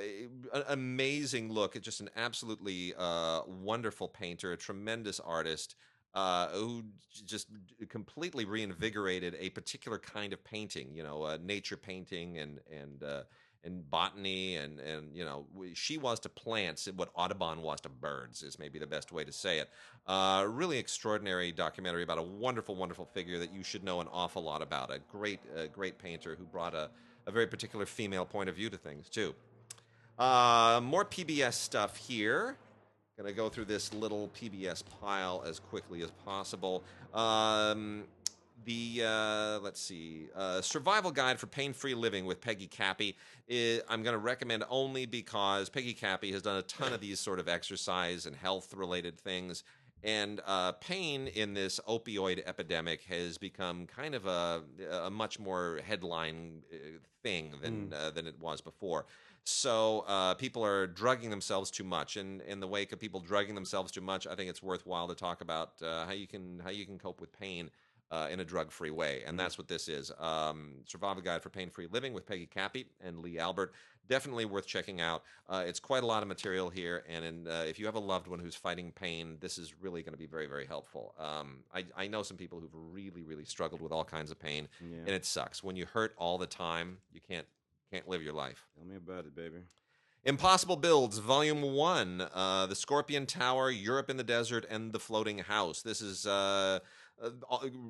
[0.53, 5.75] an amazing look just an absolutely uh, wonderful painter, a tremendous artist
[6.13, 6.83] uh, who
[7.25, 7.47] just
[7.89, 10.89] completely reinvigorated a particular kind of painting.
[10.93, 13.21] You know, uh, nature painting and and uh,
[13.63, 18.43] and botany and and you know she was to plants what Audubon was to birds
[18.43, 19.69] is maybe the best way to say it.
[20.07, 24.41] Uh, really extraordinary documentary about a wonderful, wonderful figure that you should know an awful
[24.41, 24.91] lot about.
[24.91, 26.89] A great, uh, great painter who brought a,
[27.27, 29.35] a very particular female point of view to things too.
[30.17, 32.57] Uh, more PBS stuff here.
[33.21, 36.83] Gonna go through this little PBS pile as quickly as possible.
[37.13, 38.05] Um,
[38.65, 43.15] the uh, let's see, uh, Survival Guide for Pain-Free Living with Peggy Cappy.
[43.47, 47.37] I'm going to recommend only because Peggy Cappy has done a ton of these sort
[47.37, 49.63] of exercise and health-related things,
[50.03, 54.63] and uh, pain in this opioid epidemic has become kind of a,
[55.03, 56.77] a much more headline uh,
[57.21, 59.05] thing than uh, than it was before.
[59.43, 63.55] So uh, people are drugging themselves too much, and in the wake of people drugging
[63.55, 66.69] themselves too much, I think it's worthwhile to talk about uh, how you can how
[66.69, 67.71] you can cope with pain
[68.11, 70.11] uh, in a drug-free way, and that's what this is.
[70.19, 73.73] Um, Survival Guide for Pain-Free Living with Peggy Cappy and Lee Albert.
[74.09, 75.23] Definitely worth checking out.
[75.47, 77.99] Uh, it's quite a lot of material here, and in, uh, if you have a
[77.99, 81.15] loved one who's fighting pain, this is really going to be very, very helpful.
[81.17, 84.67] Um, I, I know some people who've really, really struggled with all kinds of pain,
[84.81, 84.97] Yeah.
[85.05, 86.97] and it sucks when you hurt all the time.
[87.13, 87.47] You can't
[87.91, 88.65] can't live your life.
[88.75, 89.57] Tell me about it, baby.
[90.23, 95.39] Impossible Builds, Volume 1, uh, The Scorpion Tower, Europe in the Desert, and The Floating
[95.39, 95.81] House.
[95.81, 96.79] This is uh,
[97.21, 97.29] uh,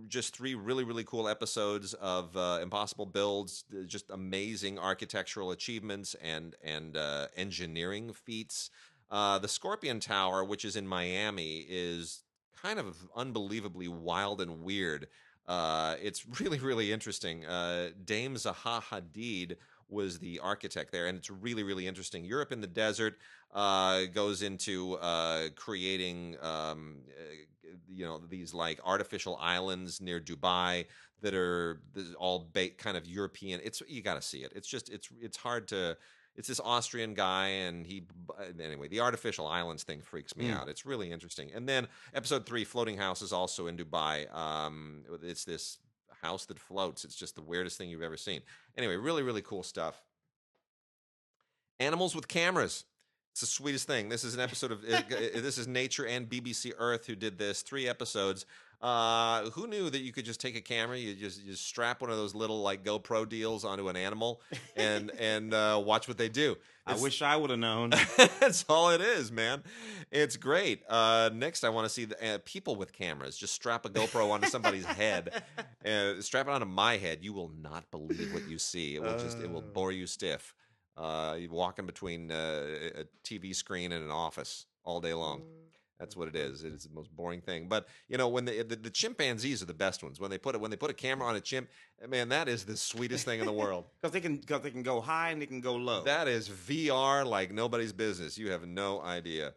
[0.07, 6.55] just three really, really cool episodes of uh, Impossible Builds, just amazing architectural achievements and,
[6.63, 8.69] and uh, engineering feats.
[9.11, 12.23] Uh, the Scorpion Tower, which is in Miami, is
[12.61, 15.07] kind of unbelievably wild and weird.
[15.47, 17.45] Uh, it's really, really interesting.
[17.45, 19.57] Uh, Dame Zaha Hadid
[19.91, 22.23] was the architect there, and it's really, really interesting.
[22.23, 23.17] Europe in the desert
[23.53, 30.85] uh, goes into uh, creating, um, uh, you know, these like artificial islands near Dubai
[31.21, 31.81] that are
[32.17, 33.59] all ba- kind of European.
[33.63, 34.51] It's you got to see it.
[34.55, 35.97] It's just it's it's hard to.
[36.37, 38.03] It's this Austrian guy, and he
[38.57, 38.87] anyway.
[38.87, 40.55] The artificial islands thing freaks me Mm.
[40.57, 40.69] out.
[40.69, 41.51] It's really interesting.
[41.53, 44.33] And then episode three, floating house, is also in Dubai.
[44.33, 45.79] Um, it's this
[46.21, 47.03] house that floats.
[47.05, 48.41] It's just the weirdest thing you've ever seen.
[48.77, 50.01] Anyway, really, really cool stuff.
[51.79, 52.85] Animals with cameras.
[53.31, 54.09] It's the sweetest thing.
[54.09, 57.61] This is an episode of uh, this is Nature and BBC Earth who did this.
[57.61, 58.45] Three episodes.
[58.81, 62.01] Uh, who knew that you could just take a camera, you just you just strap
[62.01, 64.41] one of those little like GoPro deals onto an animal,
[64.75, 66.57] and and uh, watch what they do.
[66.87, 67.91] I wish I would have known.
[68.39, 69.61] That's all it is, man.
[70.11, 70.81] It's great.
[70.89, 73.37] Uh, next, I want to see the, uh, people with cameras.
[73.37, 75.43] Just strap a GoPro onto somebody's head,
[75.85, 77.19] and strap it onto my head.
[77.21, 78.95] You will not believe what you see.
[78.95, 79.73] It will just it will Uh.
[79.73, 80.55] bore you stiff.
[80.97, 82.65] Uh, walking between uh,
[82.95, 85.43] a TV screen and an office all day long.
[86.01, 86.63] That's what it is.
[86.63, 87.67] It is the most boring thing.
[87.69, 90.19] But you know, when the, the the chimpanzees are the best ones.
[90.19, 91.69] When they put it when they put a camera on a chimp,
[92.09, 93.85] man, that is the sweetest thing in the world.
[94.01, 96.03] Because they can, because they can go high and they can go low.
[96.03, 98.35] That is VR like nobody's business.
[98.35, 99.53] You have no idea.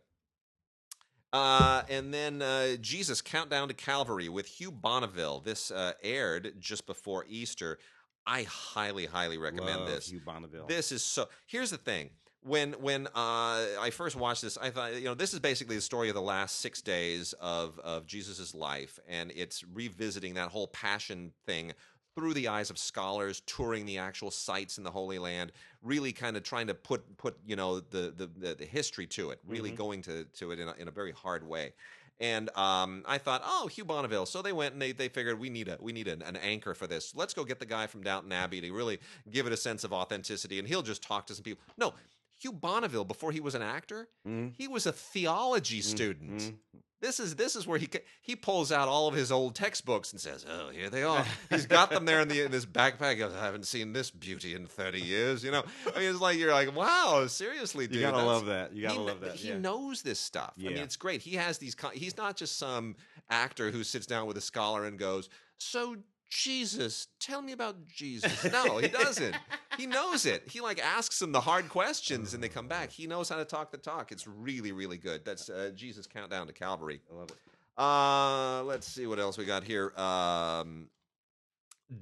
[1.32, 5.40] Uh, and then uh, Jesus Countdown to Calvary with Hugh Bonneville.
[5.40, 7.78] This uh, aired just before Easter.
[8.26, 10.10] I highly, highly recommend Love this.
[10.10, 10.66] Hugh Bonneville.
[10.66, 11.28] This is so.
[11.46, 12.10] Here's the thing.
[12.44, 15.82] When when uh, I first watched this, I thought you know this is basically the
[15.82, 20.66] story of the last six days of of Jesus's life, and it's revisiting that whole
[20.68, 21.72] passion thing
[22.14, 25.52] through the eyes of scholars touring the actual sites in the Holy Land,
[25.82, 29.40] really kind of trying to put put you know the the the, history to it,
[29.46, 29.76] really Mhm.
[29.76, 31.72] going to to it in a, in a very hard way.
[32.20, 34.26] And um, I thought, oh, Hugh Bonneville.
[34.26, 36.74] So they went and they, they figured we need a we need an, an anchor
[36.74, 37.14] for this.
[37.16, 39.92] Let's go get the guy from Downton Abbey to really give it a sense of
[39.92, 41.64] authenticity, and he'll just talk to some people.
[41.76, 41.94] No,
[42.40, 44.54] Hugh Bonneville, before he was an actor, Mhm.
[44.56, 46.40] he was a theology Mm, student.
[46.42, 46.56] mm.
[47.00, 47.86] This is this is where he
[48.22, 51.66] he pulls out all of his old textbooks and says, "Oh, here they are." He's
[51.66, 53.12] got them there in the in his backpack.
[53.12, 55.44] He goes, I haven't seen this beauty in thirty years.
[55.44, 58.74] You know, I mean, it's like you're like, "Wow, seriously, dude." You gotta love that.
[58.74, 59.34] You gotta he, love that.
[59.34, 59.58] He yeah.
[59.58, 60.54] knows this stuff.
[60.58, 61.20] I mean, it's great.
[61.20, 61.76] He has these.
[61.92, 62.96] He's not just some
[63.28, 65.96] actor who sits down with a scholar and goes, "So
[66.34, 69.36] Jesus, tell me about Jesus." No, he doesn't.
[69.78, 70.42] he knows it.
[70.50, 72.90] He like asks them the hard questions, and they come back.
[72.90, 74.10] He knows how to talk the talk.
[74.10, 75.24] It's really, really good.
[75.24, 77.00] That's uh, Jesus Countdown to Calvary.
[77.10, 77.36] I love it.
[77.76, 79.92] Uh, let's see what else we got here.
[79.96, 80.88] Um,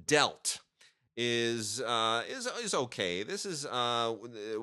[0.07, 0.59] Dealt
[1.15, 3.23] is uh, is is okay.
[3.23, 4.15] This is uh,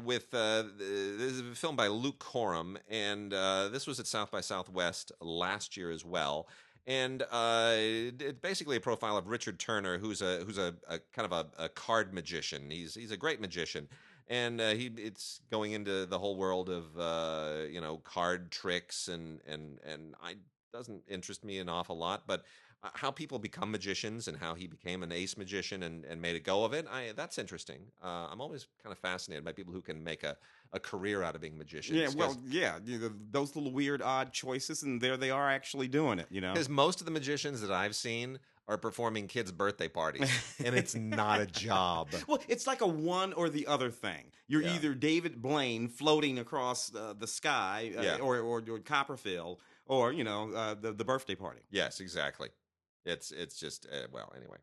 [0.02, 4.30] with uh, this is a film by Luke Korem, and uh, this was at South
[4.30, 6.48] by Southwest last year as well.
[6.90, 11.24] And uh, it's basically a profile of Richard Turner, who's a who's a, a kind
[11.24, 12.68] of a, a card magician.
[12.68, 13.87] He's he's a great magician,
[14.26, 19.07] and uh, he it's going into the whole world of uh, you know card tricks
[19.07, 20.35] and and and I
[20.72, 22.42] doesn't interest me an awful lot, but
[22.83, 26.35] uh, how people become magicians and how he became an ace magician and, and made
[26.35, 27.83] a go of it, I that's interesting.
[28.03, 30.37] Uh, I'm always kind of fascinated by people who can make a,
[30.72, 31.98] a career out of being magicians.
[31.98, 35.88] Yeah, well, yeah, you know, those little weird, odd choices, and there they are actually
[35.88, 36.26] doing it.
[36.30, 40.30] You know, because most of the magicians that I've seen are performing kids' birthday parties,
[40.64, 42.09] and it's not a job.
[42.28, 44.30] Well, it's like a one or the other thing.
[44.46, 44.74] You're Yeah.
[44.74, 48.16] either David Blaine floating across uh, the sky, uh, Yeah.
[48.18, 51.62] or, or or Copperfield, or you know uh, the the birthday party.
[51.70, 52.50] Yes, exactly.
[53.04, 54.59] It's it's just uh, well anyway.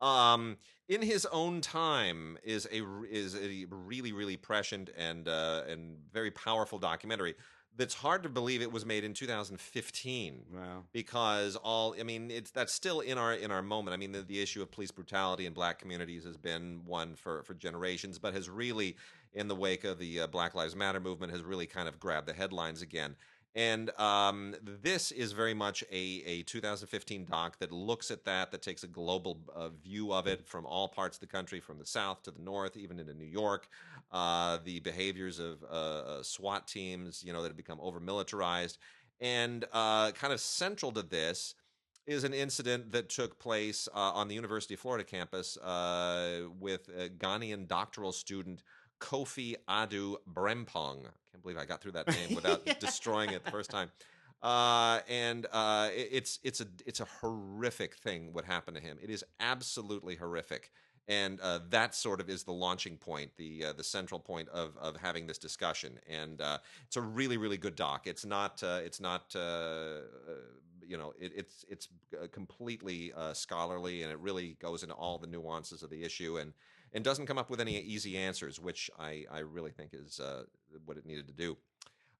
[0.00, 0.56] Um,
[0.88, 6.30] in his own time is a is a really really prescient and uh, and very
[6.30, 7.34] powerful documentary.
[7.76, 10.82] That's hard to believe it was made in 2015 Wow.
[10.92, 13.94] because all I mean it's that's still in our in our moment.
[13.94, 17.42] I mean the, the issue of police brutality in black communities has been one for
[17.44, 18.96] for generations, but has really
[19.34, 22.26] in the wake of the uh, Black Lives Matter movement has really kind of grabbed
[22.26, 23.14] the headlines again.
[23.58, 28.62] And um, this is very much a, a 2015 doc that looks at that, that
[28.62, 31.84] takes a global uh, view of it from all parts of the country, from the
[31.84, 33.68] south to the north, even into New York.
[34.12, 38.78] Uh, the behaviors of uh, uh, SWAT teams, you know, that have become over militarized.
[39.20, 41.56] And uh, kind of central to this
[42.06, 45.58] is an incident that took place uh, on the University of Florida campus
[46.60, 48.62] with a Ghanaian doctoral student
[49.00, 51.00] Kofi Adu Brempong.
[51.06, 53.90] I can't believe I got through that name without destroying it the first time.
[54.42, 58.96] Uh, and uh, it- it's it's a it's a horrific thing what happened to him.
[59.02, 60.70] It is absolutely horrific,
[61.08, 64.76] and uh, that sort of is the launching point, the uh, the central point of
[64.78, 65.98] of having this discussion.
[66.08, 68.06] And uh, it's a really really good doc.
[68.06, 69.34] It's not uh, it's not
[70.86, 71.88] you know it, it's it's
[72.32, 76.52] completely uh, scholarly, and it really goes into all the nuances of the issue and
[76.92, 80.44] and doesn't come up with any easy answers, which I, I really think is uh,
[80.84, 81.56] what it needed to do.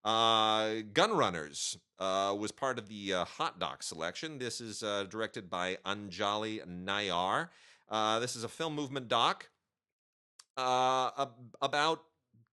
[0.04, 4.38] Uh, Gunrunners uh, was part of the uh, Hot Doc selection.
[4.38, 7.48] This is uh, directed by Anjali Nayar.
[7.90, 9.48] Uh, this is a film movement doc
[10.56, 12.02] uh, ab- about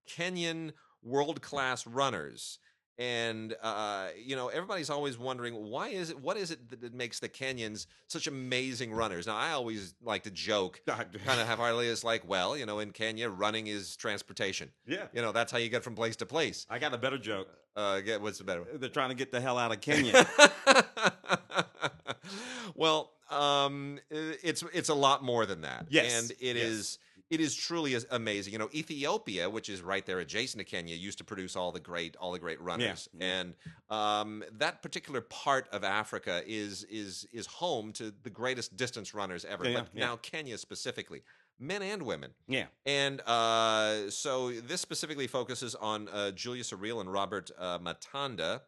[0.10, 0.72] Kenyan
[1.04, 2.60] world class runners.
[2.98, 6.20] And uh, you know, everybody's always wondering why is it?
[6.20, 9.28] What is it that, makes the Kenyans such amazing runners?
[9.28, 12.92] Now, I always like to joke kind of half-heartedly is like, well, you know, in
[12.92, 14.72] Kenya, running is transportation.
[14.88, 15.08] yeah.
[15.14, 16.66] You know, that's how you get from place to place.
[16.70, 17.50] I got a better joke.
[17.76, 18.62] Uh, get what's the better?
[18.62, 18.80] one?
[18.80, 20.26] They're trying to get the hell out of Kenya.
[22.76, 25.88] well, um, it's it's a lot more than that.
[25.90, 26.66] Yes, and it yes.
[26.66, 28.54] is it is truly amazing.
[28.54, 31.80] You know, Ethiopia, which is right there adjacent to Kenya, used to produce all the
[31.80, 33.26] great all the great runners, yeah.
[33.26, 33.54] and
[33.90, 39.44] um, that particular part of Africa is is is home to the greatest distance runners
[39.44, 39.68] ever.
[39.68, 40.06] Yeah, but yeah.
[40.06, 41.24] now Kenya specifically,
[41.60, 42.32] men and women.
[42.48, 42.66] yeah.
[42.86, 48.62] And uh, so this specifically focuses on uh, Julius Arile and Robert uh, Matanda,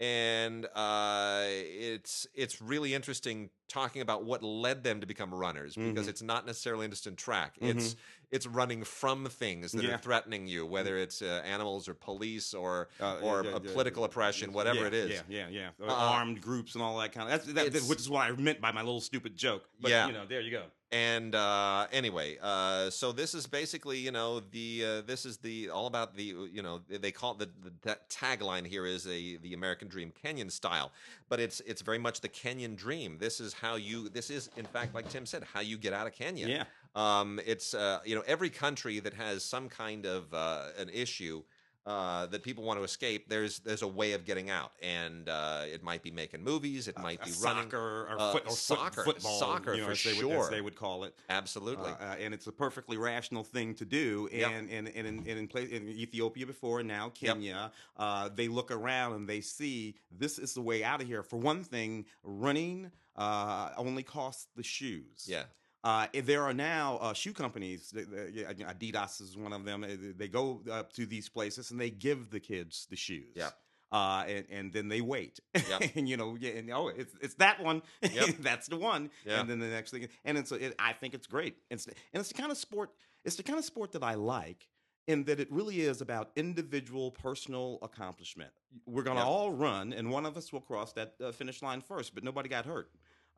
[0.00, 6.06] and uh, it's it's really interesting talking about what led them to become runners because
[6.06, 6.10] Mhm.
[6.10, 7.56] it's not necessarily just in track.
[7.60, 7.96] It's
[8.30, 9.90] it's running from things that Yeah.
[9.96, 14.04] are threatening you, whether it's uh, animals or police or Uh, or yeah, yeah, political
[14.04, 15.22] oppression, whatever it is.
[15.28, 15.86] Yeah, yeah, yeah.
[15.86, 17.44] Uh, armed groups and all that kind of.
[17.54, 19.68] That's that, which is what I meant by my little stupid joke.
[19.80, 20.06] But, Yeah.
[20.06, 20.64] you know, there you go.
[20.90, 25.68] And uh, anyway, uh, so this is basically, you know, the uh, this is the
[25.70, 29.36] all about the, you know, they call it the, the that tagline here is a
[29.38, 30.92] the American Dream Kenyan style,
[31.32, 33.16] but it's it's very much the Kenyan dream.
[33.18, 34.10] This is how you.
[34.10, 36.46] This is in fact, like Tim said, how you get out of Kenya.
[36.46, 36.64] Yeah.
[36.94, 41.42] Um, it's uh, you know every country that has some kind of uh, an issue
[41.86, 43.28] uh, that people want to escape.
[43.28, 46.86] There's there's a way of getting out, and uh, it might be making movies.
[46.88, 47.64] It might Uh, be running.
[47.64, 50.20] soccer or, uh, foot, or foot- soccer, football, soccer you know, for as they, would,
[50.20, 50.44] sure.
[50.44, 51.14] as they would call it.
[51.28, 51.90] Absolutely.
[51.90, 54.28] Uh, and it's a perfectly rational thing to do.
[54.32, 54.50] Yep.
[54.50, 57.34] And, and, and, in, and in, place, in Ethiopia before, and now Yep.
[57.34, 61.22] Kenya, uh, they look around and they see this is the way out of here.
[61.22, 65.26] For one thing, running uh, only costs the shoes.
[65.26, 65.44] yeah.
[65.84, 67.90] Uh, there are now uh, shoe companies.
[67.92, 69.82] th- th- yeah, Adidas is one of them.
[69.84, 73.32] uh, They go up to these places and they give the kids the shoes.
[73.34, 73.50] Yeah.
[73.90, 75.40] Uh, and, and then they wait.
[75.54, 75.90] Yep.
[75.96, 77.82] and you know, yeah, and, oh, it's it's that one.
[78.00, 78.36] Yep.
[78.40, 79.10] That's the one.
[79.26, 79.40] Yeah.
[79.40, 81.56] And then the next thing, and it's it, I think it's great.
[81.68, 82.90] It's and it's the kind of sport.
[83.24, 84.68] It's the kind of sport that I like.
[85.08, 88.52] In that it really is about individual personal accomplishment.
[88.86, 89.28] We're going to Yep.
[89.28, 92.48] all run, and one of us will cross that uh, finish line first, but nobody
[92.48, 92.88] got hurt.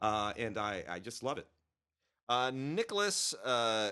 [0.03, 1.47] Uh, and I, I just love it.
[2.27, 3.91] Uh, Nicholas uh,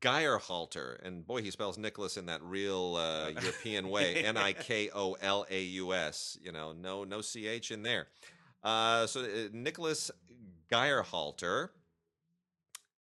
[0.00, 4.24] Geyrhalter, and boy, he spells Nicholas in that real uh, European way.
[4.24, 6.38] N I K O L A U S.
[6.42, 8.08] You know, no no C H in there.
[8.64, 10.10] Uh, so uh, Nicholas
[10.72, 11.68] Geyrhalter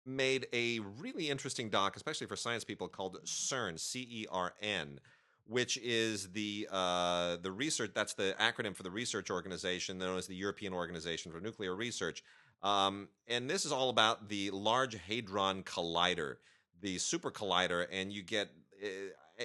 [0.05, 5.01] made a really interesting doc, especially for science people, called CERN, C E R N,
[5.47, 7.93] which is the uh, the research.
[7.95, 12.23] That's the acronym for the research organization known as the European Organization for Nuclear Research.
[12.63, 16.37] Um, and this is all about the Large Hadron Collider,
[16.81, 18.51] the super collider, and you get.
[18.83, 19.45] Uh,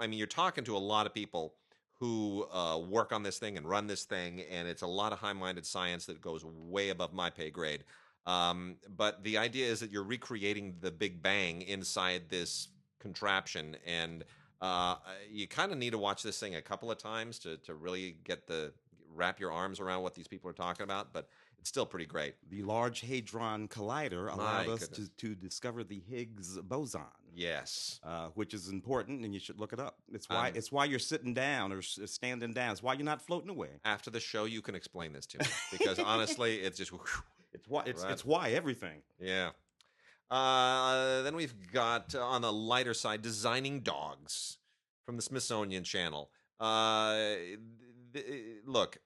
[0.00, 1.54] I mean, you're talking to a lot of people
[1.98, 5.18] who uh, work on this thing and run this thing, and it's a lot of
[5.18, 7.82] high-minded science that goes way above my pay grade.
[8.26, 12.68] Um, but the idea is that you're recreating the Big Bang inside this
[13.00, 14.24] contraption, and
[14.60, 14.96] uh,
[15.28, 18.16] you kind of need to watch this thing a couple of times to to really
[18.24, 18.72] get the
[19.14, 21.12] wrap your arms around what these people are talking about.
[21.12, 21.28] But
[21.64, 22.34] it's still pretty great.
[22.50, 24.32] The Large Hadron Collider My
[24.64, 25.10] allowed us to, goodness.
[25.16, 27.00] to discover the Higgs boson.
[27.34, 28.00] Yes.
[28.04, 29.96] Uh, which is important, and you should look it up.
[30.12, 32.72] It's why Um, it's why you're sitting down or s- standing down.
[32.72, 33.80] It's why you're not floating away.
[33.82, 36.92] After the show, you can explain this to me because honestly, it's just
[37.54, 38.12] It's why it's Right.
[38.12, 39.00] it's why everything.
[39.18, 39.52] yeah.
[40.30, 44.58] Uh, then we've got uh, on the lighter side, designing dogs
[45.06, 46.30] from the Smithsonian Channel.
[46.60, 47.14] Uh,
[48.12, 48.98] th- th- look,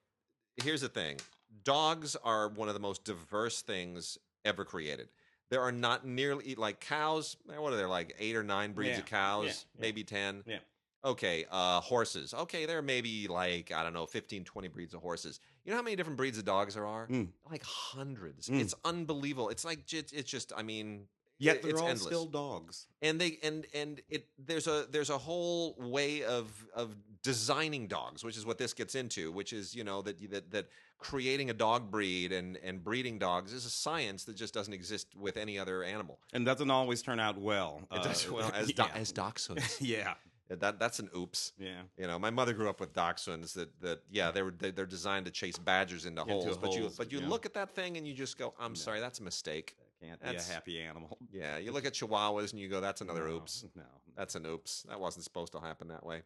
[0.61, 1.17] here's the thing:
[1.63, 5.09] dogs are one of the most diverse things ever created.
[5.49, 7.35] There are not nearly like cows.
[7.51, 9.45] eh, What are there like eight or nine breeds Yeah, of cows?
[9.45, 9.81] yeah, yeah.
[9.81, 10.43] Maybe ten.
[10.45, 10.59] Yeah.
[11.03, 12.33] Okay, uh, horses.
[12.33, 15.39] Okay, there are maybe like, I don't know, 15, 20 breeds of horses.
[15.63, 17.07] You know how many different breeds of dogs there are?
[17.07, 17.29] Mm.
[17.49, 18.49] Like hundreds.
[18.49, 18.59] Mm.
[18.59, 19.47] It's unbelievable.
[19.47, 21.07] It's like, it's just, I mean,
[21.41, 22.03] Yet they're all endless.
[22.03, 22.87] still dogs.
[23.01, 28.23] and they and and it there's a there's a whole way of of designing dogs
[28.23, 30.67] which is what this gets into which is you know that that that
[30.97, 35.07] creating a dog breed and and breeding dogs is a science that just doesn't exist
[35.15, 37.81] with any other animal And doesn't always turn out well.
[37.91, 38.83] it does Uh, well as yeah.
[38.87, 40.13] do, as dachshunds yeah,
[40.49, 41.81] that that's an oops yeah.
[41.97, 44.85] you know my mother grew up with dachshunds that that yeah they were they, they're
[44.85, 47.27] designed to chase badgers into, Into holes but you but you yeah.
[47.29, 48.75] look at that thing and you just go i'm No.
[48.75, 51.17] sorry that's a mistake Can't be That's- a happy animal.
[51.31, 53.83] yeah you look at chihuahuas and you go that's another No, oops No.
[54.15, 54.83] That's an oops.
[54.89, 56.23] That wasn't supposed to happen that way.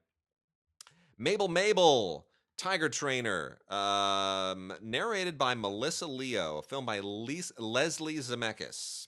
[1.18, 2.26] Mabel Mabel,
[2.58, 9.08] Tiger Trainer, um, narrated by Melissa Leo, filmed by Les- Leslie Zemeckis.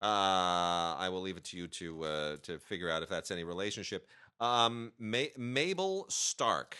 [0.00, 3.44] Uh, I will leave it to you to uh, to figure out if that's any
[3.44, 4.06] relationship.
[4.40, 6.76] Um, Ma- Mabel Stark,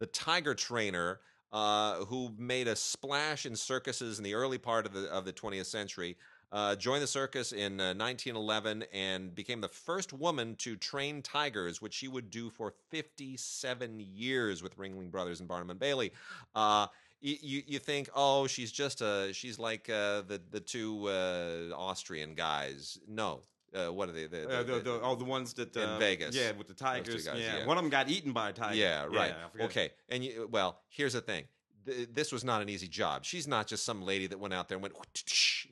[0.00, 1.20] the Tiger Trainer,
[1.52, 5.32] uh, who made a splash in circuses in the early part of the of the
[5.32, 6.16] 20th century,
[6.52, 11.80] uh, joined the circus in uh, 1911 and became the first woman to train tigers,
[11.80, 16.12] which she would do for 57 years with Ringling Brothers and Barnum and Bailey.
[16.54, 16.86] Uh,
[17.20, 22.34] you, you, think, oh, she's just a, she's like uh, the the two uh, Austrian
[22.34, 22.98] guys.
[23.06, 23.40] No,
[23.74, 24.26] uh, what are they?
[24.26, 26.34] The, Uh, the- the, the- the, oh, the ones that in uh, Vegas.
[26.34, 27.24] Yeah, with the tigers.
[27.26, 27.58] guys, yeah.
[27.58, 27.66] yeah.
[27.66, 28.74] one of them got eaten by a tiger.
[28.74, 29.34] yeah, right.
[29.52, 29.66] Forget.
[29.66, 31.44] okay, and you, well, here's the thing:
[31.86, 33.24] th- this was not an easy job.
[33.24, 34.94] She's not just some lady that went out there and went.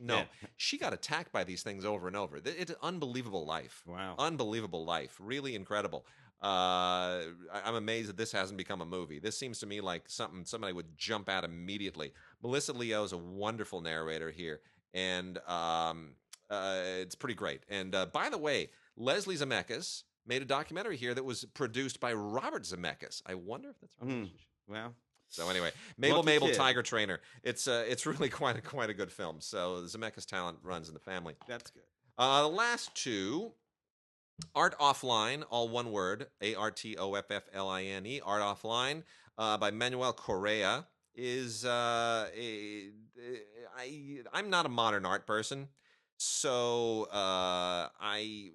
[0.01, 0.25] No, Yeah.
[0.57, 2.41] she got attacked by these things over and over.
[2.45, 3.83] It's an unbelievable life.
[3.87, 4.15] Wow.
[4.19, 5.17] Unbelievable life.
[5.21, 6.07] Really incredible.
[6.43, 9.19] Uh, I'm amazed that this hasn't become a movie.
[9.19, 12.13] This seems to me like something somebody would jump at immediately.
[12.43, 14.61] Melissa Leo is a wonderful narrator here,
[14.95, 16.13] and um,
[16.49, 17.65] uh, it's pretty great.
[17.69, 22.15] And uh, by the way, Leslie Zemeckis made a documentary here that was produced by
[22.15, 23.21] Robert Zemeckis.
[23.27, 24.11] I wonder if that's right.
[24.11, 24.31] Mm.
[24.67, 24.95] Well,
[25.31, 26.57] So anyway, Mabel Lucky Mabel kid.
[26.57, 27.21] Tiger Trainer.
[27.43, 29.37] It's uh, it's really quite a quite a good film.
[29.41, 31.35] So Zemeckis talent runs in the family.
[31.47, 31.83] that's good.
[32.19, 33.53] Uh, the last two,
[34.55, 38.21] Art Offline, all one word, A R T O F F L I N E,
[38.25, 39.05] Art Offline,
[39.39, 42.89] uh, by Manuel Correa, is uh, a,
[43.79, 45.69] I I'm not a modern art person,
[46.17, 48.51] so uh, I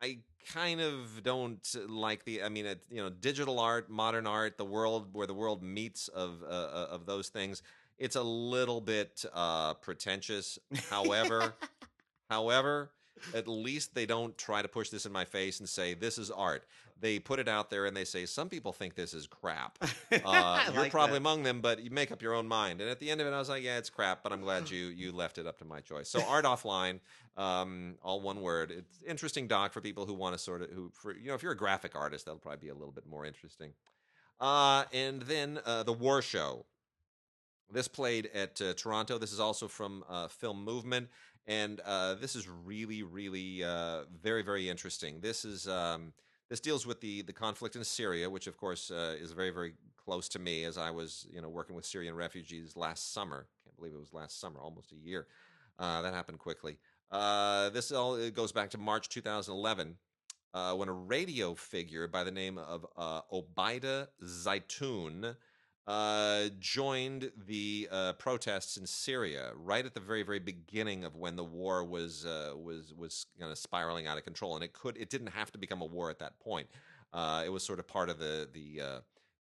[0.00, 0.18] I
[0.52, 2.42] kind of don't like the.
[2.42, 6.08] I mean, it, you know, digital art, modern art, the world where the world meets
[6.08, 7.62] of uh, uh, of those things.
[7.98, 10.58] It's a little bit uh, pretentious.
[10.90, 11.54] However,
[12.30, 12.90] however,
[13.34, 16.30] at least they don't try to push this in my face and say this is
[16.30, 16.64] art.
[17.04, 19.76] They put it out there and they say some people think this is crap.
[20.24, 21.18] Uh, you're like probably that.
[21.18, 22.80] among them, but you make up your own mind.
[22.80, 24.70] And at the end of it, I was like, yeah, it's crap, but I'm glad
[24.70, 26.08] you you left it up to my choice.
[26.08, 27.00] So art offline,
[27.36, 28.70] um, all one word.
[28.70, 31.42] It's interesting doc for people who want to sort of who for you know if
[31.42, 33.72] you're a graphic artist, that'll probably be a little bit more interesting.
[34.40, 36.64] Uh, and then uh, the War Show.
[37.70, 39.18] This played at uh, Toronto.
[39.18, 41.08] This is also from uh, Film Movement,
[41.46, 45.20] and uh, this is really, really uh, very, very interesting.
[45.20, 46.12] This is um,
[46.50, 49.74] this deals with the the conflict in Syria, which of course uh, is very, very
[49.96, 53.46] close to me, as I was you know working with Syrian refugees last summer.
[53.64, 55.26] Can't believe it was last summer, almost a year.
[55.78, 56.78] Uh, that happened quickly.
[57.10, 59.96] Uh, this all goes back to March 2011.
[60.52, 65.34] Uh, when a radio figure by the name of uh, Obaidah Zytoon
[65.86, 71.36] uh, joined the uh, protests in Syria right at the very, very beginning of when
[71.36, 74.96] the war was uh, was was kind of spiraling out of control, and it could
[74.96, 76.68] it didn't have to become a war at that point.
[77.12, 79.00] Uh, it was sort of part of the the uh,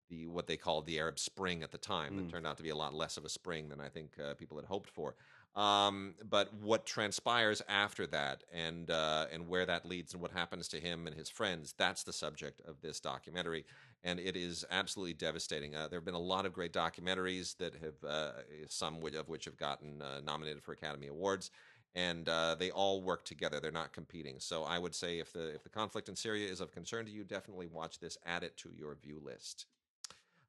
[0.09, 2.17] the what they called the Arab Spring at the time.
[2.17, 2.31] That Mm.
[2.31, 4.57] turned out to be a lot less of a spring than I think uh, people
[4.57, 5.15] had hoped for.
[5.55, 10.67] Um, but what transpires after that, and uh, and where that leads, and what happens
[10.69, 13.63] to him and his friends—that's the subject of this documentary
[14.03, 15.75] and it is absolutely devastating.
[15.75, 18.31] Uh, there have been a lot of great documentaries that have, uh,
[18.67, 21.51] some of which have gotten uh, nominated for Academy Awards,
[21.95, 23.59] and uh, they all work together.
[23.59, 24.39] They're not competing.
[24.39, 27.11] So I would say if the if the conflict in Syria is of concern to
[27.11, 28.17] you, definitely watch this.
[28.25, 29.67] Add it to your view list.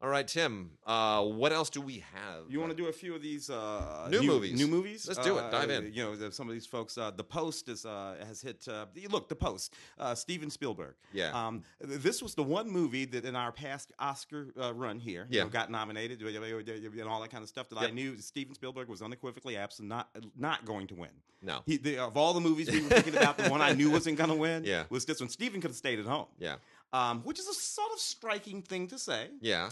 [0.04, 0.72] All right, Tim.
[0.86, 2.42] Uh, what else do we have?
[2.50, 4.52] You want to do a few of these uh, New movies.
[4.58, 5.08] New movies.
[5.08, 5.44] Let's do it.
[5.44, 5.94] Uh, Dive in.
[5.94, 6.98] You know, some of these folks.
[6.98, 8.68] Uh, the Post is uh, has hit.
[8.68, 9.72] Uh, look, The Post.
[9.98, 10.96] Uh, Steven Spielberg.
[11.14, 11.30] Yeah.
[11.32, 15.40] Um, this was the one movie that in our past Oscar uh, run here, you
[15.40, 17.70] know, got nominated and all that kind of stuff.
[17.70, 21.12] That I knew Steven Spielberg was unequivocally absent, not not going to win.
[21.40, 21.60] No.
[21.64, 24.18] He, the, of all the movies we were thinking about, the one I knew wasn't
[24.18, 24.84] going to win Yeah.
[24.90, 25.28] was this one.
[25.28, 26.56] Steven could have stayed at home, Yeah.
[26.92, 29.68] um, which is a sort of striking thing to say Yeah.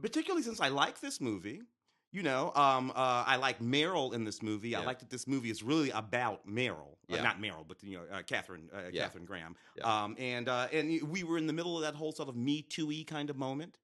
[0.00, 1.62] Particularly since I like this movie.
[2.12, 4.74] You know, um, uh, I like Meryl in this movie.
[4.74, 8.04] I like that this movie is really about Meryl, Uh, not Meryl, but you know,
[8.10, 9.02] uh, Catherine, uh, Yeah.
[9.02, 9.54] Katharine Graham.
[9.76, 10.04] Yeah.
[10.04, 12.62] Um, and uh, and we were in the middle of that whole sort of Me
[12.62, 13.78] Too y kind of moment.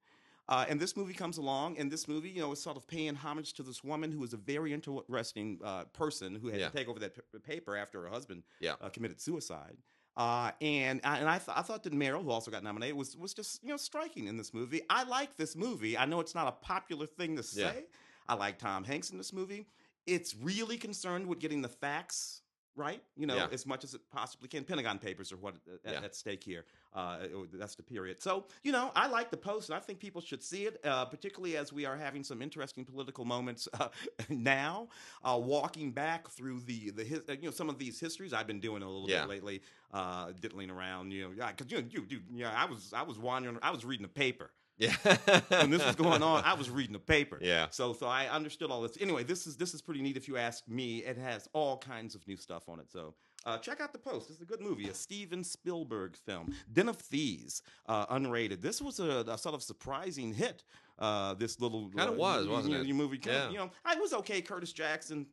[0.49, 3.15] Uh, and this movie comes along, and this movie, you know, is sort of paying
[3.17, 6.69] homage to this woman who was a very interesting uh, person who had Yeah.
[6.69, 8.75] to take over that p- paper after her husband Yeah.
[8.81, 9.77] uh, committed suicide.
[10.17, 13.33] Uh, and and I, th- I thought that Meryl, who also got nominated, was was
[13.33, 14.83] just you know striking in this movie.
[14.91, 15.97] I like this movie.
[15.97, 17.61] I know it's not a popular thing to say.
[17.63, 17.81] Yeah.
[18.29, 19.67] I like Tom Hanks in this movie.
[20.07, 22.43] It's really concerned with getting the facts
[22.77, 23.49] right, you know, Yeah.
[23.53, 24.65] as much as it possibly can.
[24.65, 26.01] Pentagon Papers are what uh, at, Yeah.
[26.05, 26.65] at stake here.
[26.95, 27.19] Uh,
[27.55, 28.23] that's the period.
[28.23, 31.05] So you know, I like the post, and I think people should see it, uh,
[31.07, 33.89] particularly as we are having some interesting political moments uh,
[34.29, 34.89] now.
[35.23, 38.47] Uh, walking back through the the his, uh, you know some of these histories, I've
[38.47, 39.23] been doing a little Yeah.
[39.23, 39.63] bit lately,
[39.93, 41.13] uh, diddling around.
[41.13, 43.71] You know, yeah, because you know, you, you, yeah, I was I was wandering, I
[43.71, 44.51] was reading the paper
[44.83, 45.41] Yeah.
[45.61, 46.43] when this was going on.
[46.45, 47.39] I was reading the paper.
[47.53, 47.67] Yeah.
[47.71, 48.97] So so I understood all this.
[49.01, 50.99] Anyway, this is this is pretty neat if you ask me.
[50.99, 52.91] It has all kinds of new stuff on it.
[52.91, 53.15] So
[53.45, 54.31] uh, check out the post.
[54.31, 56.55] It's a good movie, a Steven Spielberg film.
[56.73, 58.61] Den of Thieves, uh, unrated.
[58.63, 60.63] This was a, a sort of surprising hit.
[60.99, 62.87] Uh, this little uh, was, you- wasn't you- it?
[62.87, 63.51] you movie, kinda, Yeah.
[63.51, 64.41] you know, I was okay.
[64.43, 65.27] Curtis Jackson,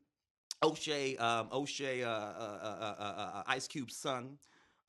[0.64, 3.04] O'Shea, um, O'Shea, uh, uh, uh, uh,
[3.38, 4.38] uh, Ice Cube's son.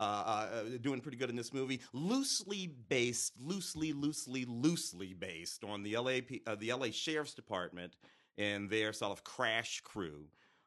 [0.00, 1.78] Uh, uh, doing pretty good in this movie.
[1.92, 7.96] Loosely based, loosely, loosely, loosely based on the LA, uh, the LA Sheriff's Department
[8.38, 10.24] and their sort of crash crew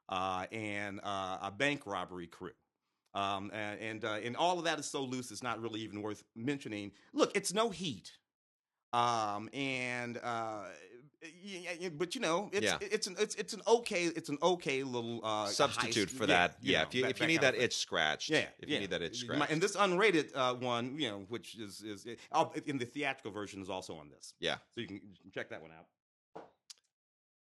[0.09, 2.51] uh, and a bank robbery crew.
[3.15, 6.91] Um, and and, all of that is so loose, it's not really even worth mentioning.
[7.11, 8.11] Look, it's no heat.
[8.91, 10.19] Um, and
[11.97, 12.77] but you know, it's Yeah.
[12.81, 16.17] it's an it's it's an okay it's an okay little uh, Substitute heist.
[16.17, 16.57] for Yeah, that.
[16.61, 18.29] Yeah, know, if you that- if you need that itch scratched.
[18.29, 18.73] Yeah, If yeah.
[18.75, 19.51] you need that itch My- scratched.
[19.51, 22.05] And this unrated uh, one, you know, which is is
[22.65, 24.57] in the theatrical version is also on this, yeah.
[24.73, 25.01] so you can,
[25.33, 25.87] check that one out.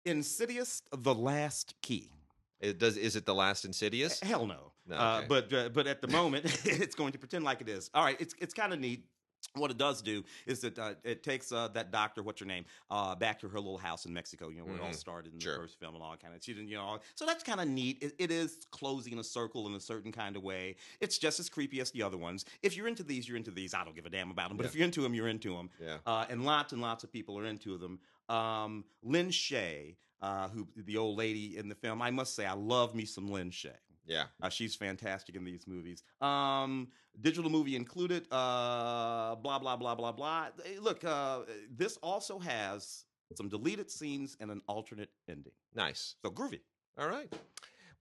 [0.05, 2.11] Insidious: The Last Key.
[2.59, 2.95] It does.
[2.97, 4.19] Is it the last Insidious?
[4.21, 4.71] Hell no.
[4.87, 7.89] No, Uh, but uh, but at the moment, it's going to pretend like it is.
[7.93, 9.05] All right, it's it's kind of neat.
[9.53, 12.65] What it does do is that uh, it takes uh, that doctor, what's her name,
[12.89, 14.49] uh, back to her little house in Mexico.
[14.49, 14.95] You know where it all Mhm.
[14.95, 15.53] started in Sure.
[15.53, 16.43] the first film and all kind of.
[16.43, 16.99] She didn't, you know.
[17.15, 17.99] So that's kind of neat.
[18.01, 20.75] It, it is closing a circle in a certain kind of way.
[20.99, 22.43] It's just as creepy as the other ones.
[22.63, 23.73] If you're into these, you're into these.
[23.73, 24.57] I don't give a damn about them.
[24.57, 24.69] But Yeah.
[24.69, 25.69] if you're into them, you're into them.
[25.79, 25.99] Yeah.
[26.05, 27.99] Uh, and lots and lots of people are into them.
[28.27, 32.53] Um, Lin Shaye, uh, who the old lady in the film, I must say, I
[32.53, 33.71] love me some Lin Shaye.
[34.05, 34.25] Yeah.
[34.41, 36.03] Uh, she's fantastic in these movies.
[36.21, 36.89] Um,
[37.21, 38.23] digital movie included.
[38.31, 40.47] Uh, blah blah blah blah blah.
[40.79, 41.41] Look, uh,
[41.75, 45.53] this also has some deleted scenes and an alternate ending.
[45.73, 46.15] Nice.
[46.23, 46.59] So groovy.
[46.97, 47.31] All right.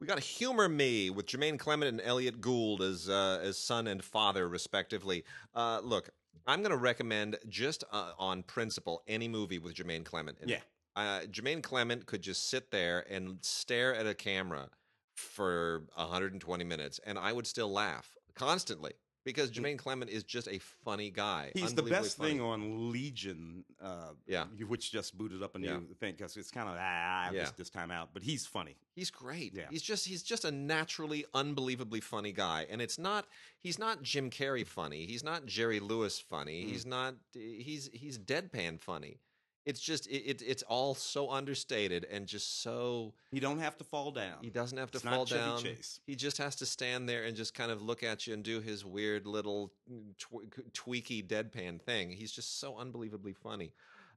[0.00, 4.04] We got Humor Me with Jemaine Clement and Elliot Gould as uh, as son and
[4.04, 5.24] father, respectively.
[5.54, 6.10] Uh, look,
[6.46, 10.38] I'm going to recommend just uh, on principle any movie with Jemaine Clement.
[10.42, 10.52] in it.
[10.52, 10.60] Yeah.
[10.96, 14.68] Uh, Jemaine Clement could just sit there and stare at a camera
[15.14, 18.92] for 120 minutes, and I would still laugh constantly
[19.24, 21.50] because Jemaine Clement is just a funny guy.
[21.54, 22.32] He's the best funny.
[22.32, 23.64] thing on Legion.
[23.80, 24.44] Uh, Yeah.
[24.68, 25.78] which just booted up a new Yeah.
[25.98, 27.44] thing because it's kind of ah Yeah.
[27.44, 28.10] this, this time out.
[28.12, 28.76] But he's funny.
[28.94, 29.54] He's great.
[29.54, 29.68] Yeah.
[29.70, 32.66] He's just he's just a naturally unbelievably funny guy.
[32.68, 33.26] And it's not
[33.60, 35.06] he's not Jim Carrey funny.
[35.06, 36.64] He's not Jerry Lewis funny.
[36.64, 36.68] Mm.
[36.68, 39.20] He's not he's he's deadpan funny.
[39.66, 43.84] It's just it, it it's all so understated and just so He don't have to
[43.84, 44.38] fall down.
[44.42, 45.62] he doesn't have to It's fall down.
[45.62, 46.00] Chase.
[46.06, 48.60] He just has to stand there and just kind of look at you and do
[48.60, 52.10] his weird little mm, tw- tweaky deadpan thing.
[52.10, 53.72] He's just so unbelievably funny.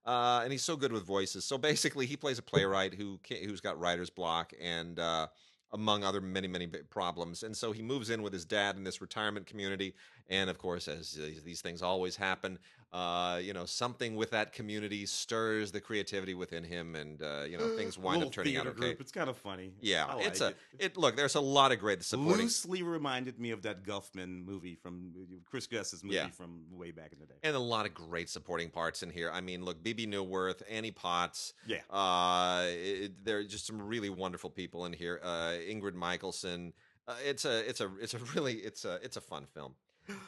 [0.05, 1.43] Uh, and he's so good with voices.
[1.45, 5.27] So basically, he plays a playwright who who's got writer's block and uh,
[5.73, 7.43] among other many many problems.
[7.43, 9.93] And so he moves in with his dad in this retirement community.
[10.29, 12.57] And of course, as these things always happen,
[12.93, 17.57] uh, you know, something with that community stirs the creativity within him, and uh, you
[17.57, 18.79] know, things wind up turning out okay.
[18.79, 19.01] Group.
[19.01, 19.73] It's kind of funny.
[19.81, 20.85] Yeah, I it's like a it.
[20.93, 20.97] it.
[20.97, 22.43] Look, there's a lot of great supporting.
[22.43, 25.11] loosely reminded me of that Guffman movie from
[25.45, 26.29] Chris Guest's movie Yeah.
[26.29, 27.35] from way back in the day.
[27.43, 29.29] and a lot of great supporting parts in here.
[29.33, 34.09] I mean, look, Bebe Neuwirth, Annie Potts, yeah, uh, it, there are just some really
[34.09, 35.19] wonderful people in here.
[35.23, 36.73] Uh, Ingrid Michaelson.
[37.07, 39.75] Uh, it's a, it's a, it's a really, it's a, it's a fun film.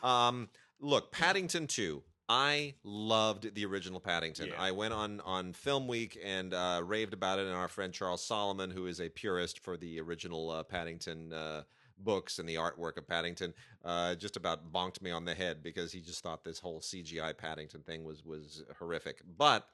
[0.03, 0.49] Um,
[0.79, 2.03] look, Paddington Two.
[2.29, 4.49] I loved the original Paddington.
[4.49, 4.61] Yeah.
[4.61, 8.23] I went on on Film Week and uh, raved about it, and our friend Charles
[8.23, 11.63] Solomon, who is a purist for the original uh, Paddington uh,
[11.97, 13.53] books and the artwork of Paddington,
[13.83, 17.35] uh, just about bonked me on the head because he just thought this whole CGI
[17.35, 19.21] Paddington thing was was horrific.
[19.37, 19.67] But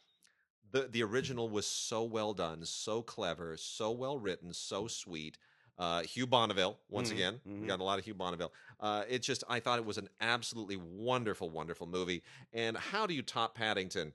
[0.71, 5.37] the the original was so well done, so clever, so well written, so sweet.
[5.77, 7.67] Uh, Hugh Bonneville, once Mhm, again, we mhm.
[7.67, 8.53] got a lot of Hugh Bonneville.
[8.79, 12.23] Uh, it just, I thought it was an absolutely wonderful, wonderful movie.
[12.53, 14.13] And how do you top Paddington?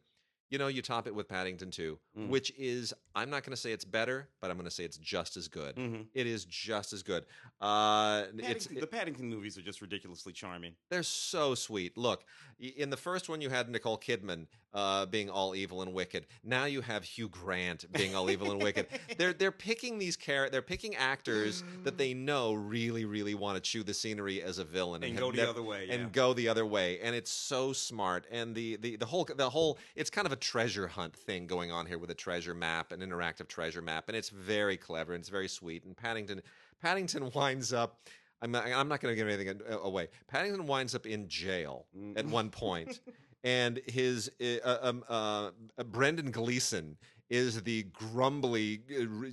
[0.48, 2.28] You know, you top it with Paddington 2, Mm.
[2.28, 4.96] which is, I'm not going to say it's better, but I'm going to say it's
[4.96, 5.76] just as good.
[5.76, 7.24] hmm It is just as good.
[7.60, 10.74] Uh, it's the Paddington movies are just ridiculously charming.
[10.88, 11.96] they're so sweet.
[11.96, 12.24] Look,
[12.58, 16.26] in the first one, you had Nicole Kidman uh, being all evil and wicked.
[16.44, 18.86] Now you have Hugh Grant being all evil and wicked.
[19.18, 23.60] They're they're picking these char- They're picking actors that they know really, really want to
[23.60, 25.88] chew the scenery as a villain and have go the other way.
[25.90, 27.00] and go the other way.
[27.00, 28.26] And it's so smart.
[28.30, 31.72] And the, the the whole the whole it's kind of a treasure hunt thing going
[31.72, 35.20] on here with a treasure map, an interactive treasure map, and it's very clever and
[35.20, 35.84] it's very sweet.
[35.84, 36.42] And Paddington
[36.80, 38.00] Paddington winds up.
[38.42, 40.08] I'm not, I'm not going to give anything away.
[40.28, 42.18] Paddington winds up in jail Mm.
[42.18, 43.00] at one point,
[43.44, 44.30] and his
[44.64, 45.50] uh, um, uh,
[45.84, 46.96] Brendan Gleeson
[47.28, 48.80] is the grumbly,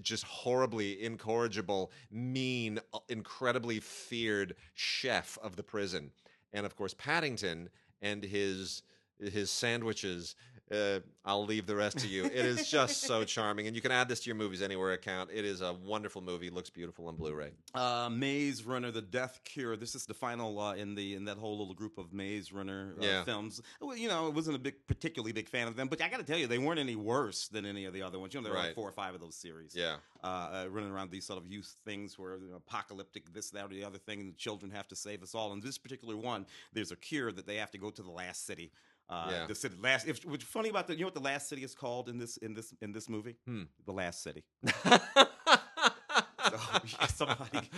[0.01, 6.11] just horribly incorrigible, mean, uh, incredibly feared chef of the prison,
[6.53, 7.69] and of course Paddington
[8.01, 8.83] and his
[9.19, 10.35] his sandwiches.
[10.71, 12.25] Uh, I'll leave the rest to you.
[12.25, 15.29] It is just so charming, and you can add this to your movies anywhere account.
[15.33, 16.49] It is a wonderful movie.
[16.49, 17.51] Looks beautiful on Blu-ray.
[17.73, 19.75] Uh, Maze Runner: The Death Cure.
[19.77, 22.93] This is the final uh, in the in that whole little group of Maze Runner
[22.99, 23.23] uh, Yeah.
[23.23, 23.61] films.
[23.79, 26.17] Well, you know, I wasn't a big, particularly big fan of them, but I got
[26.17, 28.33] to tell you, they weren't any worse than any of the other ones.
[28.33, 29.73] You know, there were like four or five of those series.
[29.75, 33.49] Yeah, uh, uh, running around these sort of youth things where you know, apocalyptic this,
[33.51, 35.53] that, or the other thing, and the children have to save us all.
[35.53, 38.45] In this particular one, there's a cure that they have to go to the last
[38.45, 38.71] city.
[39.09, 39.47] Uh, Yeah.
[39.47, 40.07] The city, last.
[40.07, 42.37] If, what's funny about the, you know what the last city is called in this
[42.37, 43.35] in this in this movie?
[43.45, 43.63] Hmm.
[43.85, 44.43] The last city.
[46.57, 47.69] So yeah, somebody,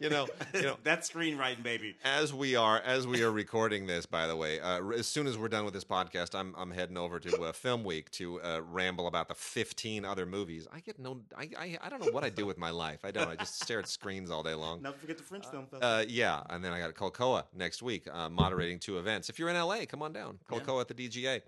[0.00, 1.96] You know- you know- that's screenwriting, baby.
[2.04, 5.38] as we are as we are recording this by the way uh, as soon as
[5.38, 8.60] we're done with this podcast i'm, I'm heading over to uh, film week to uh,
[8.70, 12.24] ramble about the 15 other movies i get no I, I i don't know what
[12.24, 14.82] i do with my life i don't i just stare at screens all day long
[14.82, 15.88] Never forget the French film festival.
[15.88, 19.28] uh, yeah, and then I got Colcoa next week, uh, moderating two events.
[19.28, 20.38] If you're in LA, come on down.
[20.50, 20.58] Yeah.
[20.58, 21.40] Colcoa at the DGA.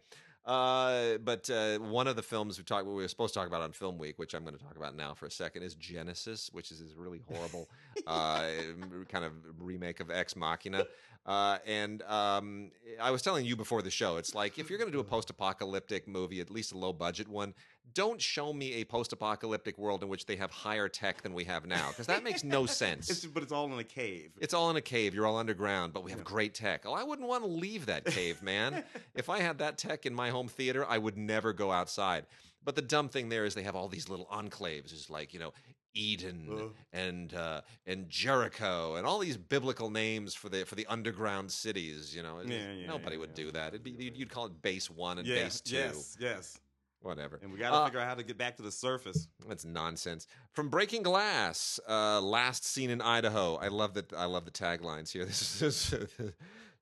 [0.47, 3.63] Uh, but uh, one of the films we talked, we were supposed to talk about
[3.63, 6.51] on Film Week, which I'm going to talk about now for a second, is Genesis,
[6.53, 7.69] which is this really horrible
[8.07, 8.45] uh,
[9.09, 10.87] kind of remake of Ex Machina.
[11.27, 12.71] Uh, and um,
[13.01, 15.05] I was telling you before the show, it's like if you're going to do a
[15.05, 17.53] post-apocalyptic movie, at least a low-budget one,
[17.95, 21.67] don't show me a post-apocalyptic world in which they have higher tech than we have
[21.67, 23.09] now, because that makes no sense.
[23.11, 24.33] It's, but it's all in a cave.
[24.41, 25.15] It's all in a cave.
[25.15, 26.25] You're all underground, but we have Yeah.
[26.25, 26.83] great tech.
[26.85, 28.85] Oh, I wouldn't want to leave that cave, man.
[29.15, 32.27] if I had that tech in my home theater, I would never go outside.
[32.65, 34.93] But the dumb thing there is they have all these little enclaves.
[34.93, 35.53] It's like you know
[35.95, 36.69] Eden Uh.
[36.93, 42.15] and uh, and Jericho and all these biblical names for the for the underground cities.
[42.15, 43.69] You know, Yeah, yeah, nobody yeah, would do that.
[43.69, 46.59] It'd be you'd, you'd call it base one and base two, yes, yes.
[47.07, 47.39] Whatever.
[47.43, 49.29] And we got to Uh, figure out how to get back to the surface.
[49.49, 50.27] That's nonsense.
[50.53, 53.57] From Breaking Glass, uh, last seen in Idaho.
[53.57, 54.13] I love that.
[54.13, 55.25] I love the taglines here.
[55.27, 55.95] This is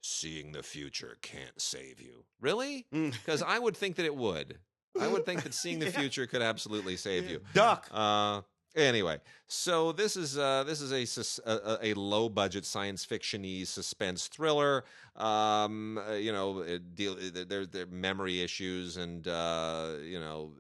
[0.01, 2.25] seeing the future can't save you.
[2.41, 2.87] Really?
[2.93, 3.13] Mm.
[3.25, 4.59] Because I would think that it would.
[5.01, 6.01] I would think that seeing the Yeah.
[6.01, 7.41] future could absolutely save you.
[7.53, 7.89] Duck.
[7.91, 8.43] Uh,
[8.75, 14.27] anyway, so this is uh, this is a a, a low budget science fictiony suspense
[14.29, 14.85] thriller.
[15.17, 20.53] Um, uh, you know, it deal there there memory issues and uh, you know.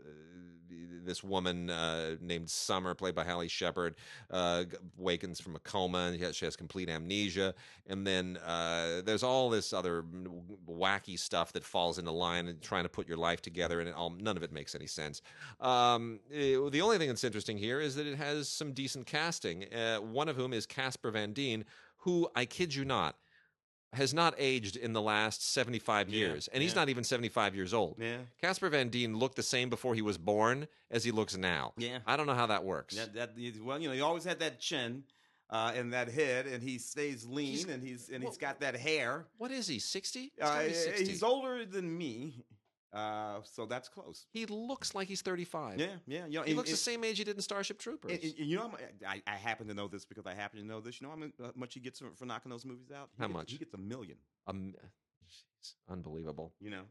[1.04, 3.94] This woman uh, named Summer, played by Hallie Shepherd,
[4.30, 7.54] uh, g- wakens from a coma she has, complete amnesia.
[7.86, 10.04] And then uh, there's all this other
[10.68, 13.94] wacky stuff that falls into line and trying to put your life together, and it
[13.94, 15.22] all, none of it makes any sense.
[15.60, 19.72] Um, eh, the only thing that's interesting here is that it has some decent casting.
[19.72, 21.64] Uh, one of whom is Casper Van Dien,
[21.98, 23.16] who I kid you not
[23.94, 26.80] has not aged in the last 75 Yeah, years, and he's yeah.
[26.80, 27.96] not even 75 years old.
[27.98, 31.72] Yeah, Casper Van Dien looked the same before he was born as he looks now.
[31.76, 31.98] yeah.
[32.06, 32.96] I don't know how that works.
[32.96, 33.30] That, that
[33.62, 35.04] well, you know, he always had that chin
[35.50, 38.60] uh, and that head, and he stays lean, He's- and he's and well, he's got
[38.60, 39.26] that hair.
[39.38, 39.78] What is he?
[39.78, 40.20] 60?
[40.20, 41.04] He's Uh, 60.
[41.06, 42.42] he's older than me,
[42.94, 44.26] uh, so that's close.
[44.30, 45.80] he looks like he's 35.
[45.80, 46.26] Yeah, yeah.
[46.26, 48.12] You know, He and- looks the same age he did in Starship Troopers.
[48.12, 48.70] and- and you know,
[49.06, 51.00] I, I happen to know this because I happen to know this.
[51.00, 53.10] You know how much he gets for, knocking those movies out?
[53.16, 53.50] He How gets- much?
[53.52, 54.16] He gets a million.
[54.46, 54.74] um,
[55.28, 56.52] jeez, unbelievable.
[56.60, 56.82] You know.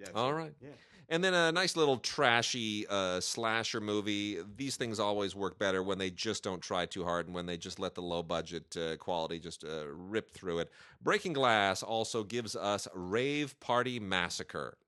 [0.00, 0.06] Yeah.
[0.14, 0.54] All right.
[0.62, 0.68] Yeah.
[1.08, 4.38] And then a nice little trashy uh, slasher movie.
[4.56, 7.56] These things always work better when they just don't try too hard and when they
[7.56, 10.70] just let the low budget uh, quality just uh, rip through it.
[11.02, 14.78] Breaking Glass also gives us Rave Party Massacre.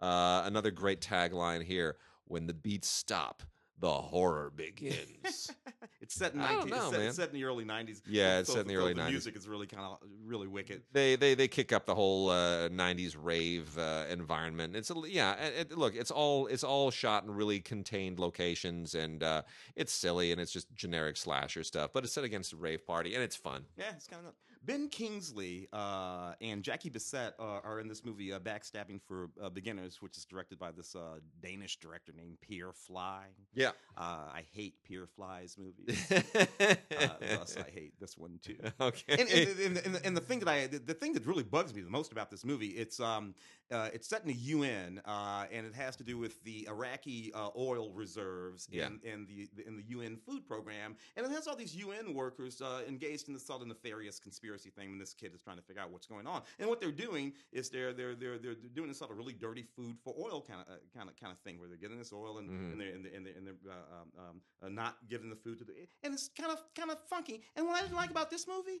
[0.00, 3.42] Uh, another great tagline here when the beats stop,
[3.78, 5.50] the horror begins.
[6.00, 8.02] it's set in I 19, know, it's, set, it's set in the early '90s.
[8.06, 9.08] Yeah, it's so- set in the so early 90s.
[9.10, 10.82] music is really kind of really wicked.
[10.92, 14.76] they they they kick up the whole uh, '90s rave uh, environment.
[14.76, 19.22] It's a, yeah, it- look, it's all it's all shot in really contained locations, and
[19.22, 19.42] uh,
[19.76, 21.90] it's silly and it's just generic slasher stuff.
[21.94, 23.64] But it's set against a rave party, and it's fun.
[23.78, 28.30] Yeah, it's kind of Ben Kingsley uh, and Jackie Bisset uh, are in this movie,
[28.32, 32.72] uh, Backstabbing for uh, Beginners, which is directed by this uh, Danish director named Per
[32.72, 33.24] Fly.
[33.54, 33.70] Yeah.
[33.96, 36.06] Uh, I hate Per Fly's movies.
[36.12, 38.56] uh, thus, I hate this one too.
[38.80, 39.02] okay.
[39.08, 41.88] and, and, and, and, the- thing that I the, thing that really bugs me the
[41.90, 43.34] most about this movie it's um
[43.72, 47.32] uh, it's set in the UN uh, and it has to do with the Iraqi
[47.34, 48.86] uh, oil reserves Yeah.
[48.86, 52.60] in, in the in the UN food program and it has all these UN workers
[52.60, 55.62] uh, engaged in this sort of nefarious conspiracy thing when this kid is trying to
[55.62, 58.88] figure out what's going on and what they're doing is they're they're they're they're doing
[58.88, 61.38] this sort of really dirty food for oil kind of uh, kind of kind of
[61.40, 62.72] thing where they're getting this oil and, Mhm.
[62.72, 65.36] and they're and they're, and they're, and they're uh, um, um, uh, not giving the
[65.36, 65.72] food to the
[66.02, 68.80] and it's kind of kind of funky and what I didn't like about this movie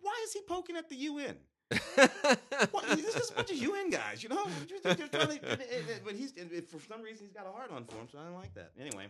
[0.00, 1.36] why is he poking at the UN?
[2.70, 4.44] What, this is a bunch of UN guys, you know.
[4.44, 6.32] To- But he's
[6.70, 8.70] for some reason he's got a hard on for him, so I don't like that.
[8.80, 9.06] Anyway,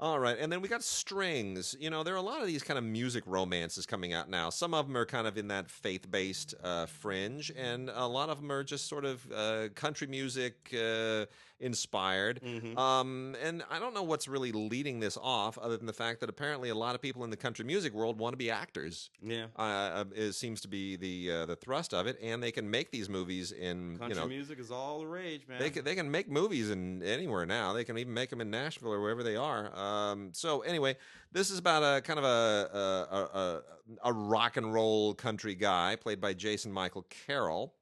[0.00, 1.74] All right, and then we got strings.
[1.78, 4.50] You know, there are a lot of these kind of music romances coming out now.
[4.50, 8.40] Some of them are kind of in that faith-based uh, fringe, and a lot of
[8.40, 11.26] them are just sort of uh, country music uh,
[11.60, 12.40] inspired.
[12.42, 12.76] Mhm.
[12.76, 16.28] Um, and I don't know what's really leading this off, other than the fact that
[16.28, 19.10] apparently a lot of people in the country music world want to be actors.
[19.22, 22.68] yeah, Uh, it seems to be the uh, the thrust of it, and they can
[22.70, 25.58] make these movies in country you know music is all the rage, man.
[25.58, 27.72] they can, they can make movies in anywhere now.
[27.72, 29.65] They can even make them in Nashville or wherever they are.
[29.74, 30.96] Um, so anyway,
[31.32, 32.28] this is about a kind of a
[32.72, 33.62] a, a
[34.04, 37.74] a rock and roll country guy played by Jason Michael Carroll,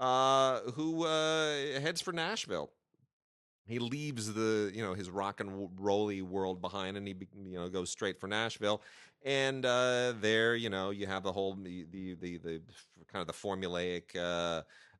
[0.00, 2.70] uh, who uh, heads for Nashville.
[3.66, 7.14] he leaves the you know his rock and rolly world behind and he
[7.44, 8.82] you know goes straight for Nashville
[9.24, 12.60] and uh, there you know you have the whole the the the, the
[13.10, 14.14] kind of the formulaic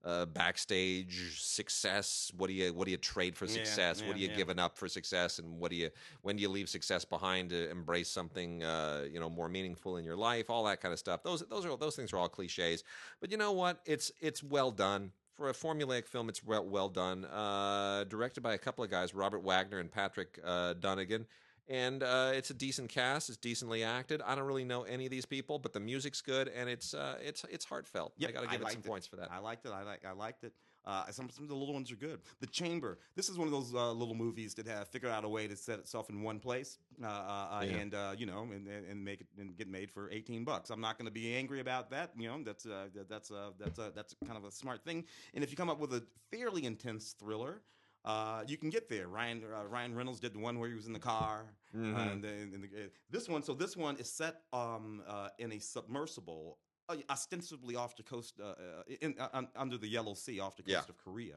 [0.04, 2.30] uh, backstage success?
[2.36, 4.00] What do you what do you trade for Yeah, success?
[4.00, 4.36] What yeah, do you yeah.
[4.36, 5.38] giving up for success?
[5.38, 5.90] And what do you
[6.22, 10.04] when do you leave success behind to embrace something uh, you know more meaningful in
[10.04, 10.50] your life?
[10.50, 11.22] All that kind of stuff.
[11.22, 12.84] Those those are those things are all cliches.
[13.20, 13.80] But you know what?
[13.86, 15.12] It's it's well done.
[15.34, 17.24] For a formulaic film, it's well, well done.
[17.24, 21.26] Uh, directed by a couple of guys, Robert Wagner and Patrick uh, Dunnigan.
[21.66, 23.30] And uh, it's a decent cast.
[23.30, 24.20] It's decently acted.
[24.20, 27.16] I don't really know any of these people, but the music's good and it's uh,
[27.22, 28.12] it's it's heartfelt.
[28.18, 28.86] Yep, I got to I give it some it.
[28.86, 29.30] points for that.
[29.32, 29.72] I liked it.
[29.72, 30.04] I like.
[30.04, 30.52] I liked it.
[30.84, 32.20] Uh, some some of the little ones are good.
[32.40, 32.98] The Chamber.
[33.16, 35.56] This is one of those uh, little movies that have figured out a way to
[35.56, 37.76] set itself in one place, uh, uh, Yeah.
[37.78, 40.68] and uh, you know, and, and make it and get made for eighteen bucks.
[40.68, 42.10] I'm not going to be angry about that.
[42.18, 45.04] You know, that's uh, that's uh, that's uh, that's kind of a smart thing.
[45.32, 47.62] And if you come up with a fairly intense thriller.
[48.04, 49.08] Uh, you can get there.
[49.08, 52.22] Ryan uh, Ryan Reynolds did the one where he was in the car, uh, and
[52.22, 53.42] then and the, uh, this one.
[53.42, 56.58] So this one is set um, uh, in a submersible,
[56.90, 58.34] uh, ostensibly off the coast,
[59.00, 60.80] in, uh, under the Yellow Sea, off the coast Yeah.
[60.90, 61.36] of Korea.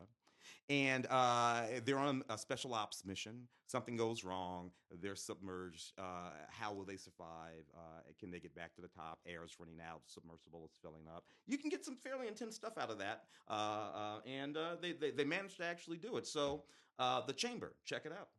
[0.69, 3.47] And uh, they're on a special ops mission.
[3.67, 4.71] Something goes wrong.
[5.01, 5.93] They're submerged.
[5.97, 7.63] Uh, how will they survive?
[7.75, 9.19] Uh, can they get back to the top?
[9.25, 10.01] Air's running out.
[10.07, 11.23] Submersible is filling up.
[11.47, 13.23] You can get some fairly intense stuff out of that.
[13.49, 16.27] Uh, uh, and uh, they, they, they managed to actually do it.
[16.27, 16.63] So,
[16.97, 18.29] The Chamber, check it out.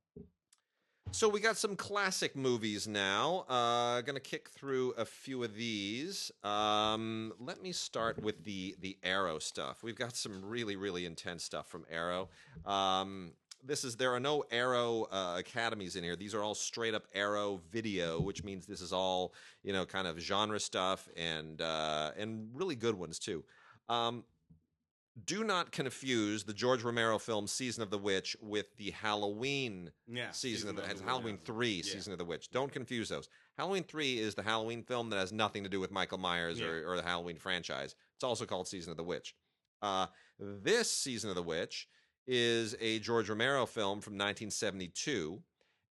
[1.11, 3.45] So we got some classic movies now.
[3.49, 6.31] Uh, gonna kick through a few of these.
[6.45, 9.83] Um, let me start with the the Arrow stuff.
[9.83, 12.29] We've got some really really intense stuff from Arrow.
[12.65, 13.33] Um,
[13.65, 16.15] this is there are no Arrow uh, academies in here.
[16.15, 19.35] These are all straight up Arrow video, which means this is all
[19.65, 23.45] you know kind of genre stuff and uh, and really good ones too.
[23.89, 24.25] Um,
[25.25, 30.31] do not confuse the George Romero film Season of the Witch with the Halloween Yeah.
[30.33, 31.47] season, of the, Witch, Halloween yeah.
[31.47, 31.93] three Yeah.
[31.93, 32.51] season of the witch.
[32.51, 33.29] Don't confuse those.
[33.57, 36.87] Halloween three is the Halloween film that has nothing to do with Michael Myers or,
[36.91, 37.95] or the Halloween franchise.
[38.15, 39.35] It's also called Season of the Witch.
[39.83, 40.07] Uh,
[40.39, 41.89] this season of the witch
[42.27, 45.43] is a George Romero film from 1972.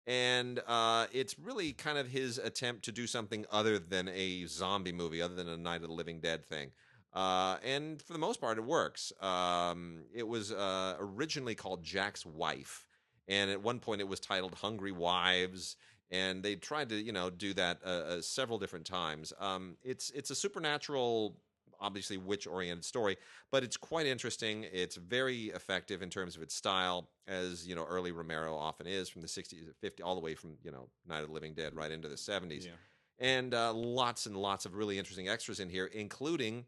[0.07, 4.91] And uh, it's really kind of his attempt to do something other than a zombie
[4.91, 6.71] movie, other than a Night of the Living Dead thing.
[7.16, 9.13] Uh, and for the most part, it works.
[9.22, 12.86] Um, it was uh, originally called Jack's Wife,
[13.30, 15.78] and at one point it was titled Hungry Wives,
[16.11, 19.32] and they tried to you know do that uh, uh, several different times.
[19.39, 21.38] Um, it's it's a supernatural,
[21.80, 23.16] obviously witch oriented story,
[23.49, 24.66] but it's quite interesting.
[24.74, 29.07] It's very effective in terms of its style, as you know, early Romero often is
[29.07, 31.76] from the 60s, 50, all the way from you know Night of the Living Dead
[31.76, 32.72] right into the 70s Yeah.
[33.20, 36.66] and uh, lots and lots of really interesting extras in here, including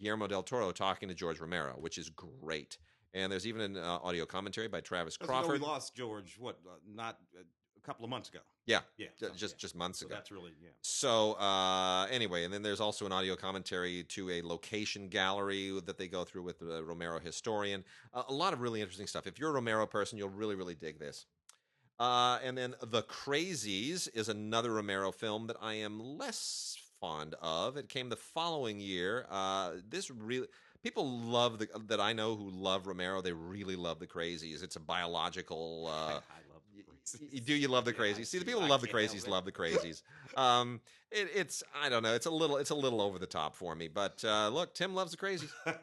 [0.00, 2.78] Guillermo del Toro talking to George Romero, which is great.
[3.12, 5.60] And there's even an uh, audio commentary by Travis Crawford.
[5.60, 7.42] we lost George, what, uh, not uh,
[7.76, 8.38] a couple of months ago.
[8.66, 9.08] Yeah, Yeah.
[9.16, 9.58] so- just yeah.
[9.58, 10.14] just months So ago.
[10.14, 10.68] that's really, yeah.
[10.82, 15.98] So uh, anyway, and then there's also an audio commentary to a location gallery that
[15.98, 17.84] they go through with the Romero historian.
[18.14, 19.26] Uh, a lot of really interesting stuff.
[19.26, 21.26] If you're a Romero person, you'll really really dig this.
[21.98, 27.76] Uh, and then The Crazies is another Romero film that I am less fond of.
[27.76, 29.26] It came the following year.
[29.30, 30.46] Uh, this really
[30.82, 33.20] people love the that I know who love Romero.
[33.22, 34.62] They really love The Crazies.
[34.62, 35.90] It's a biological.
[36.00, 36.82] Uh, I love the
[37.28, 37.44] crazies.
[37.44, 38.26] do you love the Yeah, crazies?
[38.26, 40.02] See, the people who love the crazies love the crazies.
[40.36, 40.80] Um,
[41.10, 42.14] it, it's I don't know.
[42.14, 43.88] It's a little it's a little over the top for me.
[43.88, 45.50] But uh, look, Tim loves the crazies.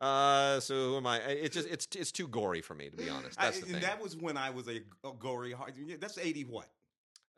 [0.00, 1.18] Uh, so who am I?
[1.20, 3.38] It's just it's it's too gory for me to be honest.
[3.40, 3.82] I- That's the and thing.
[3.82, 5.72] that was when I was a, a gory hard.
[6.00, 6.68] That's eighty what?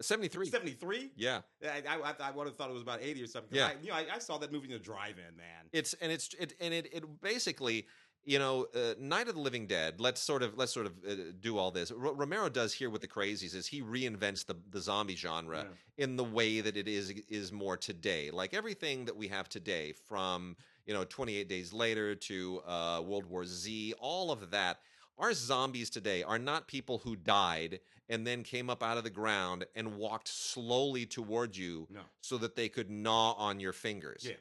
[0.00, 0.46] Seventy three.
[0.46, 1.10] Seventy three.
[1.16, 3.56] Yeah, I, I, I would have thought it was about eighty or something.
[3.56, 3.68] Yeah.
[3.68, 5.64] I, you know, I, I saw that movie in the drive-in, man.
[5.72, 7.86] it's and it's it and it it basically.
[8.28, 10.00] You know, uh, Night of the Living Dead.
[10.00, 11.92] Let's sort of let's sort of uh, do all this.
[11.92, 16.04] R- Romero does here with the crazies is he reinvents the the zombie genre Yeah.
[16.04, 18.32] in the way that it is is more today.
[18.32, 23.26] Like everything that we have today, from you know 28 Days Later to uh, World
[23.26, 24.80] War Z, all of that.
[25.18, 29.10] Our zombies today are not people who died and then came up out of the
[29.10, 32.00] ground and walked slowly toward you No.
[32.20, 34.24] so that they could gnaw on your fingers.
[34.28, 34.34] Yeah.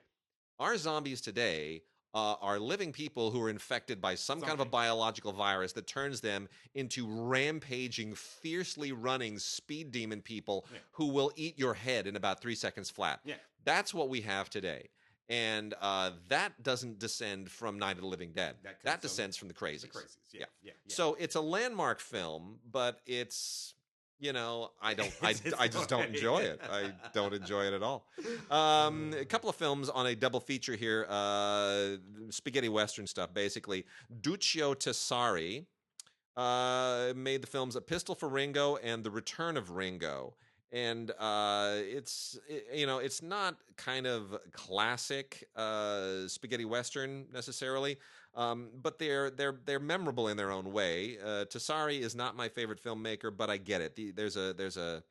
[0.60, 4.66] Our zombies today uh, are living people who are infected by some kind of a
[4.70, 10.80] biological virus that turns them into rampaging, fiercely running speed demon people Yeah.
[10.92, 13.20] who will eat your head in about three seconds flat.
[13.26, 13.36] Yeah.
[13.64, 14.90] That's what we have today.
[15.28, 18.56] And uh, that doesn't descend from Night of the Living Dead.
[18.64, 19.82] That That, descends from the crazies.
[19.82, 20.18] The crazies.
[20.32, 20.40] Yeah.
[20.40, 20.46] Yeah.
[20.62, 20.72] Yeah.
[20.86, 20.96] yeah.
[20.96, 23.74] So it's a landmark film, but it's
[24.20, 26.62] you know I don't I, I just don't enjoy it.
[26.72, 28.08] I don't enjoy it at all.
[28.52, 31.98] Um, a couple of films on a double feature here, uh,
[32.30, 33.86] spaghetti western stuff basically.
[34.22, 35.66] Duccio Tessari,
[36.38, 40.36] uh, made the films A Pistol for Ringo and The Return of Ringo.
[40.76, 47.98] And uh, it's it- you know it's not kind of classic uh, spaghetti western necessarily,
[48.36, 51.18] um, but they're they're they're memorable in their own way.
[51.24, 53.96] Uh, Tessari is not my favorite filmmaker, but I get it.
[53.96, 55.04] The, there's a there's a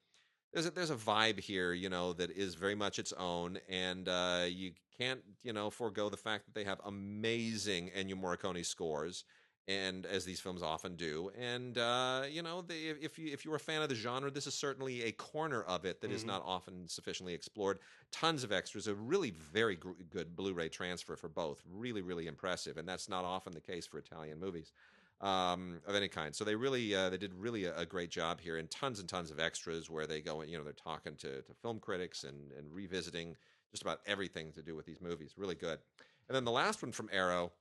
[0.53, 4.09] there's a there's a vibe here, you know, that is very much its own, and
[4.09, 9.25] uh, you can't you know forego the fact that they have amazing Ennio Morricone scores,
[9.67, 13.55] and as these films often do, and uh, you know, they, if you if you're
[13.57, 16.27] a fan of the genre, this is certainly a corner of it that is Mhm.
[16.27, 17.81] not often sufficiently explored.
[18.11, 22.77] Tons of extras, a really very gr- good Blu-ray transfer for both, really really impressive,
[22.77, 24.73] and that's not often the case for Italian movies
[25.21, 26.35] um, of any kind.
[26.35, 29.09] So they really uh, they did really a, a great job here, and tons and
[29.09, 32.25] tons of extras where they go and you know they're talking to, to film critics
[32.25, 33.37] and and revisiting
[33.71, 35.35] just about everything to do with these movies.
[35.37, 35.81] Really good.
[36.29, 37.53] And then the last one from Arrow,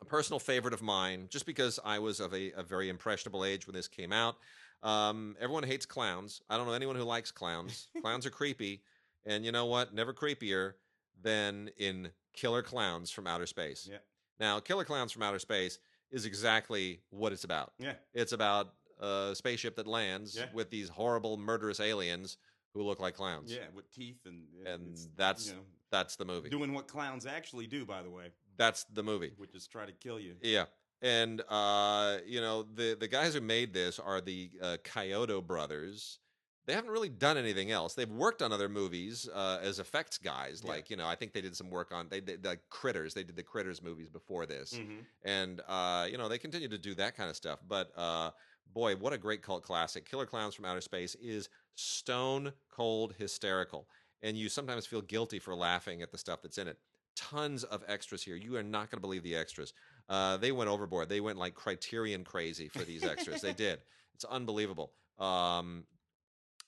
[0.00, 3.66] a personal favorite of mine, just because I was of a, a very impressionable age
[3.66, 4.36] when this came out.
[4.82, 6.42] Um, everyone hates clowns.
[6.50, 7.88] I don't know anyone who likes clowns.
[8.02, 8.82] clowns are creepy,
[9.24, 9.94] and you know what?
[9.94, 10.74] Never creepier
[11.22, 13.88] than in Killer Klowns from Outer Space.
[13.90, 13.98] Yeah.
[14.38, 15.78] Now, Killer Klowns from Outer Space
[16.10, 17.72] is exactly what it's about.
[17.78, 17.94] Yeah.
[18.12, 20.46] It's about a spaceship that lands Yeah.
[20.52, 22.36] with these horrible, murderous aliens
[22.74, 23.52] who look like clowns.
[23.52, 25.60] Yeah, with teeth and And that's you know,
[25.90, 26.50] that's the movie.
[26.50, 29.32] doing what clowns actually do, by the way, That's the movie.
[29.36, 30.34] which is try to kill you.
[30.42, 30.64] Yeah.
[31.02, 36.18] And uh, you know, the the guys who made this are the uh, Chiodo brothers.
[36.66, 37.92] They haven't really done anything else.
[37.92, 40.62] They've worked on other movies uh, as effects guys.
[40.64, 40.70] Yeah.
[40.70, 43.12] Like, you know, I think they did some work on they did like Critters.
[43.12, 44.74] They did the Critters movies before this.
[44.74, 47.58] hmm and uh, you know they continue to do that kind of stuff.
[47.68, 48.30] But uh,
[48.72, 50.08] boy, what a great cult classic!
[50.08, 53.88] Killer Klowns from Outer Space is stone cold hysterical,
[54.22, 56.78] and you sometimes feel guilty for laughing at the stuff that's in it.
[57.16, 58.36] Tons of extras here.
[58.36, 59.72] You are not going to believe the extras.
[60.08, 61.08] Uh, they went overboard.
[61.08, 63.40] They went like Criterion crazy for these extras.
[63.40, 63.80] they did.
[64.14, 64.92] It's unbelievable.
[65.18, 65.84] Um,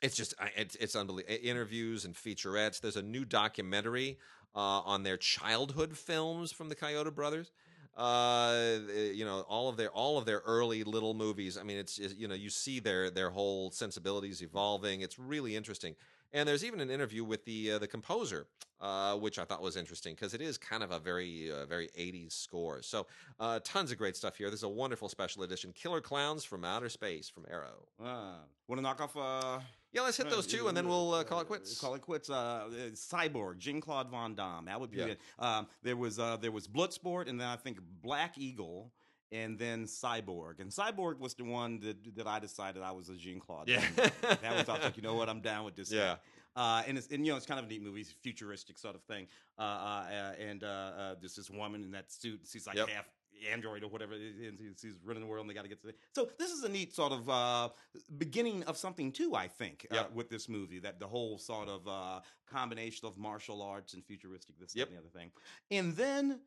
[0.02, 1.36] it's just it's it's unbelievable.
[1.42, 2.80] Interviews and featurettes.
[2.80, 4.18] There's a new documentary
[4.54, 7.50] uh, on their childhood films from the Chiodo brothers.
[7.96, 8.78] Uh,
[9.14, 11.56] you know all of their all of their early little movies.
[11.56, 15.00] I mean, it's, it's you know you see their their whole sensibilities evolving.
[15.00, 15.96] It's really interesting.
[16.32, 18.46] And there's even an interview with the uh, the composer,
[18.80, 21.88] uh, which I thought was interesting because it is kind of a very uh, very
[21.98, 22.82] 80s score.
[22.82, 23.06] So
[23.40, 24.50] uh, tons of great stuff here.
[24.50, 27.86] This is a wonderful special edition, Killer Klowns from Outer Space from Arrow.
[28.02, 29.16] Ah, Want to knock off?
[29.16, 29.60] Uh,
[29.92, 31.80] Yeah, let's hit uh, those two, and then we'll uh, call it quits.
[31.80, 32.28] Call it quits.
[32.28, 34.66] Uh, uh, Cyborg, Jean Claude Van Damme.
[34.66, 35.06] That would be Yeah.
[35.06, 35.20] it.
[35.38, 38.92] Um, there was uh, there was Bloodsport, and then I think Black Eagle,
[39.32, 40.60] and then Cyborg.
[40.60, 43.68] And Cyborg was the one that that I decided I was a Jean Claude.
[43.68, 43.82] Yeah.
[43.96, 45.90] that was I was like, you know what, I'm down with this.
[45.92, 46.14] Yeah.
[46.14, 46.18] guy.
[46.56, 48.94] Uh, and it's and you know it's kind of a neat movie, it's futuristic sort
[48.94, 49.26] of thing.
[49.58, 49.64] Uh, uh,
[50.10, 52.88] uh, and uh, uh, there's this woman in that suit, and she's like Yep.
[52.88, 53.04] half
[53.52, 55.88] android or whatever, it and she's- running the world, and they got to get to.
[55.88, 57.68] The, so this is a neat sort of uh,
[58.16, 60.12] beginning of something too, I think, uh, Yep.
[60.14, 60.78] with this movie.
[60.78, 62.20] That the whole sort of uh,
[62.50, 64.88] combination of martial arts and futuristic, this Yep.
[64.88, 65.30] and the other thing,
[65.70, 66.40] and then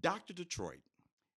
[0.00, 0.80] Doctor Detroit.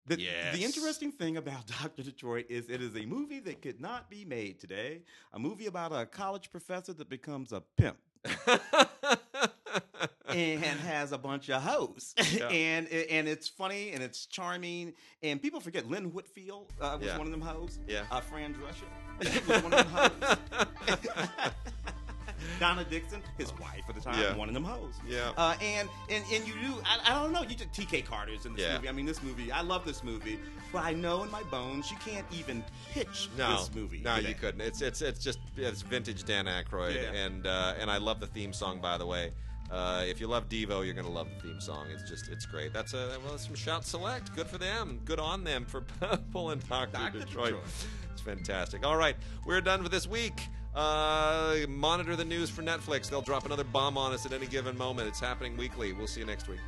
[0.07, 0.57] The, Yes.
[0.57, 2.03] the interesting thing about Dr.
[2.03, 5.03] Detroit is it is a movie that could not be made today.
[5.33, 7.99] A movie about a college professor that becomes a pimp
[10.29, 12.15] and has a bunch of hoes.
[12.33, 12.49] Yeah.
[12.49, 14.95] and and it's funny and it's charming.
[15.23, 17.19] And people forget Lynn Whitfield uh, was Yeah.
[17.19, 17.79] one of them hoes.
[17.87, 18.03] Yeah.
[18.11, 18.89] Uh, Fran Drescher
[19.47, 20.37] was one of them hoes.
[22.61, 24.35] Donna Dixon, his wife at the time, Yeah.
[24.37, 24.95] one of them hoes.
[25.09, 25.33] yeah.
[25.37, 28.55] Uh, and and and you do I, I don't know you just TK Carter's in
[28.55, 28.77] this Yeah.
[28.77, 28.89] movie.
[28.89, 30.39] I mean this movie I love this movie,
[30.73, 34.01] but I know in my bones you can't even pitch no, this movie.
[34.05, 34.29] no, today.
[34.31, 34.61] you couldn't.
[34.61, 37.13] It's it's it's just it's vintage Dan Aykroyd, Yeah.
[37.13, 38.81] and uh, and I love the theme song.
[38.81, 39.33] By the way,
[39.71, 41.87] uh, if you love Devo, you're gonna love the theme song.
[41.91, 42.73] It's just it's great.
[42.73, 44.35] That's a well, it's from Shout Select.
[44.37, 45.01] Good for them.
[45.05, 45.81] Good on them for
[46.33, 46.99] pulling Doctor.
[47.11, 47.27] Detroit.
[47.27, 47.63] Detroit.
[48.13, 48.85] It's fantastic.
[48.87, 49.17] All right,
[49.47, 50.49] we're done for this week.
[50.75, 53.11] Uh, monitor the news for Netflix.
[53.11, 55.09] They'll drop another bomb on us at any given moment.
[55.09, 55.93] It's happening weekly.
[55.93, 56.61] We'll see you next week.